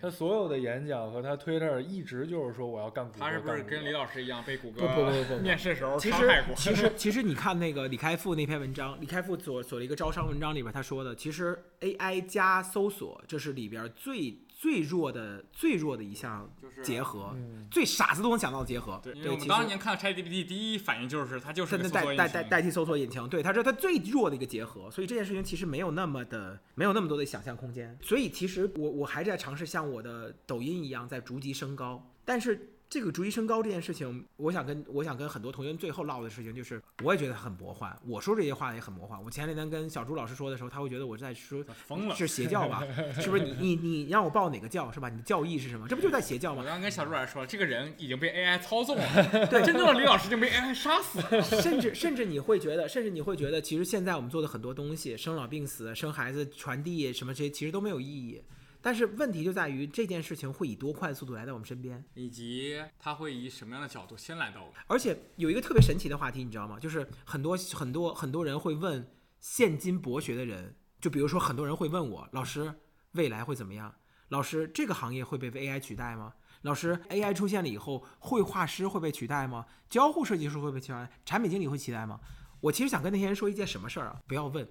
[0.00, 0.10] 他。
[0.10, 3.18] 所有的演讲和他推特一直就是说我要干谷歌。
[3.20, 6.54] 他是不是跟李老师一样被谷歌不不不不不面试时候其实伤害过？
[6.54, 18.98] 其实其实你看那个李开复那篇文章，李开复所所的一个招商文章里边他说的，其实 AI 加搜索这是里边最最弱的最弱的一项就是结合，嗯，最傻子都能想到的结合。
[19.02, 22.42] 对，因为对，我们当年看到 ChatGPT，第一反应就是它就是代代代。
[22.42, 27.98] 代替搜索引擎，对，它是它最弱的一个结合，所以这件事情其实没有那么的没有那么多的想象空间。
[28.00, 37.96] 所以其实我我还是在尝试像我的抖音一样在逐级升高，但是这个逐一升高这件事情，我想跟我想跟很多同学最后唠的事情，就是我也觉得很魔幻。
[38.06, 39.22] 我说这些话也很魔幻。
[39.22, 42.14] 我前两天跟小朱老师说的时候，他会觉得我在说疯了。
[42.14, 42.84] 是邪教吧？
[43.20, 43.42] 是不是？
[43.44, 45.08] 你你你让我报哪个教是吧？
[45.08, 45.88] 你的教义是什么？
[45.88, 46.62] 这不就在邪教吗？
[46.62, 49.04] 我刚跟小朱老师说，这个人已经被 AI 操纵了。
[49.50, 51.42] 对，真正的李老师已经被 AI 杀死了。
[51.42, 58.40] 甚至甚至你会觉得，甚至你会觉得，其实现在我们做的很多东西，生老病死、生孩子、传递什么这些，其实都没有意义。
[58.86, 64.76] 但是问题就在于这件事情会以多快速度来到我们身边，以及它会以什么样的角度先来到我们。
[64.86, 66.78] 而且有一个特别神奇的话题，你知道吗？
[66.78, 69.04] 就是很多很多很多人会问
[69.40, 72.72] 现今博学的人，就比如说很多人会问我，老师
[73.14, 73.92] 未来会怎么样？
[74.28, 76.34] 老师这个行业会被 AI 取代吗？
[76.62, 79.66] 老师 AI 出现了以后，绘画师会被取代吗？
[79.88, 81.10] 交互设计师会被取代？
[81.24, 82.20] 产品经理会取代吗？
[82.60, 84.22] 我其实想跟那些人说一件什么事儿啊？
[84.28, 84.64] 不要问。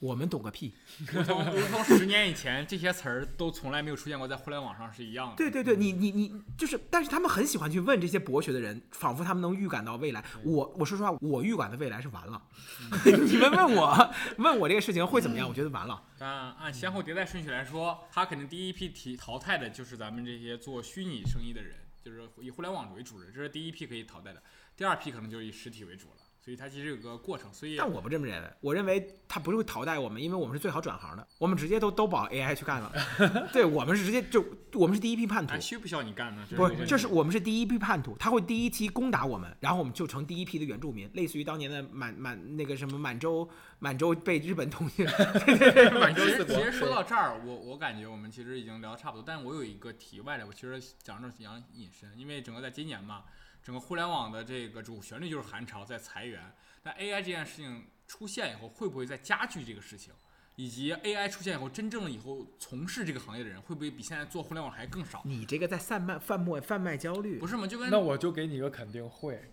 [0.00, 0.74] 我们懂个屁！
[1.12, 5.36] 如同如同十年以前，这些词儿都从来没有出现过在互联网上是一样的。
[5.36, 10.22] 对对对，你你你就是，但是他们很喜欢去问这些博学的人，仿佛他们能预感到未来。
[10.44, 12.42] 我我说实话，我预感的未来是完了。
[13.26, 15.48] 你们问我问我这个事情会怎么样？
[15.48, 16.02] 我觉得完了。
[16.18, 24.42] 但按先后迭代顺序来说，他肯定第一批提淘汰的就是咱们这些做虚拟生意的人，就是以互联网为主的，这是第一批可以淘汰的。
[24.76, 26.16] 第二批可能就是以实体为主了。
[26.44, 32.92] 所以它其实有个过程，所以但我不这么认为，我认为它不是会淘汰我们，因为我们是最好转行的，我们直接都都保 AI 去干了。
[33.54, 36.44] 对我们是直接就我们是第一批叛徒，需不需要你干呢？
[36.56, 45.04] 不是，这是我们是第一批叛徒，他会第一期攻打我们，然后我们就成第一批的原住民，类似于当年的满满那个什么满洲满洲被日本统一。
[45.94, 46.56] 满洲四国。
[46.56, 53.22] 其实说到这儿，我我感觉我们其实已经聊差不多，但是我有一个题外的，我其实讲着想引申，因为整个在今年嘛。
[53.62, 56.40] 整个互联网的这个主旋律就是寒潮在裁员，
[56.82, 60.12] 那 AI 这件事情出现以后，会不会再加剧这个事情？
[60.56, 65.22] 以及 AI 出现以后，真正的以后从事这个行业的人，会不会比现在做互联网还更少？
[65.24, 67.38] 你这个在贩卖贩卖贩卖焦虑？
[67.38, 67.66] 不是吗？
[67.66, 69.50] 就跟那我就给你一个肯定会。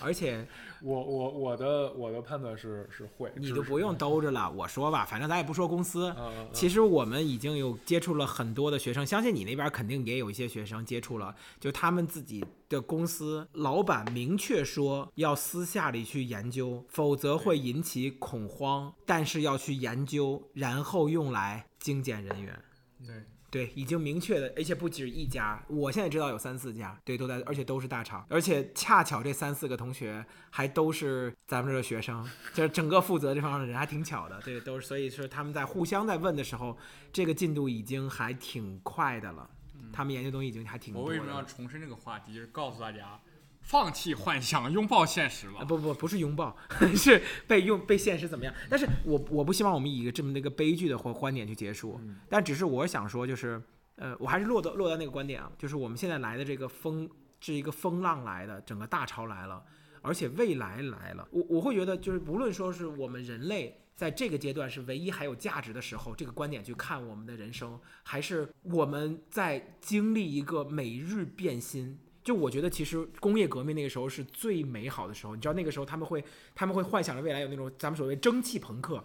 [0.00, 0.46] 而且，
[0.82, 4.50] 我我我的我的判断是是会，你就不用兜着了。
[4.50, 6.14] 我说吧，反正咱也不说公司。
[6.52, 11.34] 其实我们已经有接触了很多的学生，相信你那边肯定也有一些学生接触了。
[11.58, 18.92] 就他们自己的公司老板明确说要私下里去研究，否则会引起恐慌。
[19.04, 22.62] 但是要去研究，然后用来精简人员。
[23.06, 23.22] 对。
[23.50, 36.76] 对，已经明确的，而且不止一家，我现在知道有三四家，对，都在，而且都是大厂，而且恰巧这三四个同学还都是咱们这的学生，就是整个负责这方面的人还挺巧的，对，都是，所以说他们在互相在问的时候，
[37.12, 39.48] 这个进度已经还挺快的了，
[39.92, 40.94] 他们研究东西已经还挺。
[40.94, 42.34] 我为什么要重申这个话题？
[42.34, 43.18] 就是告诉大家。
[43.66, 45.64] 放弃幻想，拥抱现实了。
[45.64, 46.56] 不不不是拥抱，
[46.94, 48.54] 是被用被现实怎么样？
[48.70, 52.00] 但是我我不希望我们以一个这么的一个悲剧的观观点去结束。
[52.28, 53.60] 但只是我想说，就是
[53.96, 57.10] 呃，我还是落到落到那个观点啊，就是我们现在来的这个风
[57.40, 59.60] 是一个风浪来的，整个大潮来了，
[60.00, 61.26] 而且未来来了。
[61.32, 71.98] 我我会觉得，就是无论说是我们人类在这个阶段是唯一还有价值的时候，这个观点去看我们的人生，还是我们在经历一个每日变心。
[72.26, 75.36] 就我觉得，其实工业革命那个时候是最美好的时候。
[75.36, 76.24] 你知道那个时候他们会
[76.56, 79.00] 他们会幻想着未来有那种咱们所谓蒸汽朋克，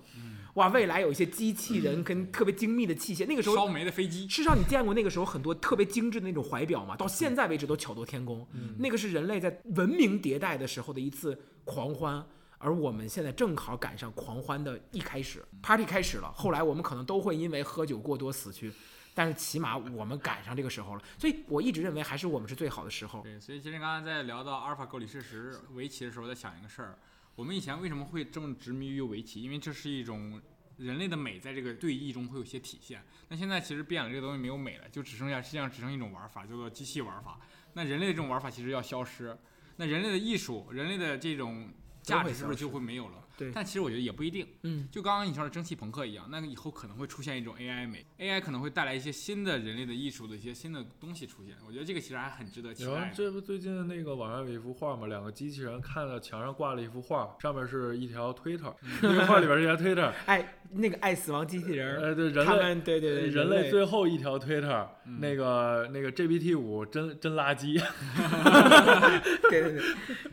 [0.56, 3.28] 哇，未来有一些机器人跟特别精密的器械。
[3.28, 4.28] 那个时候烧煤的飞机。
[4.28, 6.96] 事实上，你见过那个时候很多特别精致的那种怀表吗？
[6.98, 8.44] 到现在为止都巧夺天工。
[8.80, 12.26] 那个是人类在文明迭代的时候的一次狂欢，
[12.58, 16.32] 而我们现在正好赶上狂欢的一开始，party 开始了。
[16.34, 18.74] 后来我们可能都会因为喝酒过多死去。
[19.14, 23.22] 但是起码我们赶上这个时候了，所以我一直认为还是我们是最好的时候。
[23.22, 26.98] 对，所以其实刚刚在聊到阿尔法狗里事实围棋的时候，在想一个事儿：
[27.36, 29.42] 我们以前为什么会这么执迷于围棋？
[29.42, 30.42] 因为这是一种
[30.78, 33.04] 人类的美，在这个对弈中会有些体现。
[33.28, 37.40] 那现在其实变了，这个东西没有美了，就只剩下实际上只剩一种玩法，叫做机器玩法。
[37.74, 39.38] 那人类的这种玩法其实要消失，
[39.76, 41.70] 那人类的艺术，人类的这种
[42.02, 43.28] 价值是不是就会没有了？
[43.54, 51.56] 但其实我觉得也不一定，嗯，就刚刚你说的蒸汽朋克一样，那个以后可能会出现一种 AI 美，AI 可能会带来一些新的人类的艺术的一些新的东西出现。
[51.66, 53.12] 我觉得这个其实还很值得期待。
[53.16, 55.08] 这不最近那个网上有一幅画吗？
[55.08, 60.12] 两个机器人看到墙上挂了一幅画，上面是一条推特，那个画里边是一条推特。
[60.26, 64.90] 爱，那个爱死亡机器人，呃，对，人类，对对对，人类最后一条推特，
[65.20, 67.82] 那个那个 GPT 五真真垃圾。
[69.50, 69.82] 对对对，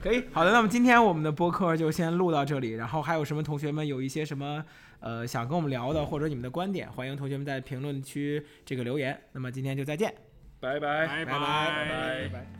[0.00, 3.78] 可以，好的，那么今天我们的播客就先录到这里，然后还有什么同学们？
[3.78, 4.64] 们有一些什么
[4.98, 9.16] 呃想跟我们聊的，或者你们的观点，欢迎同学们在评论区这个留言。
[9.30, 10.12] 那么今天就再见，
[10.58, 12.57] 拜拜拜拜拜拜。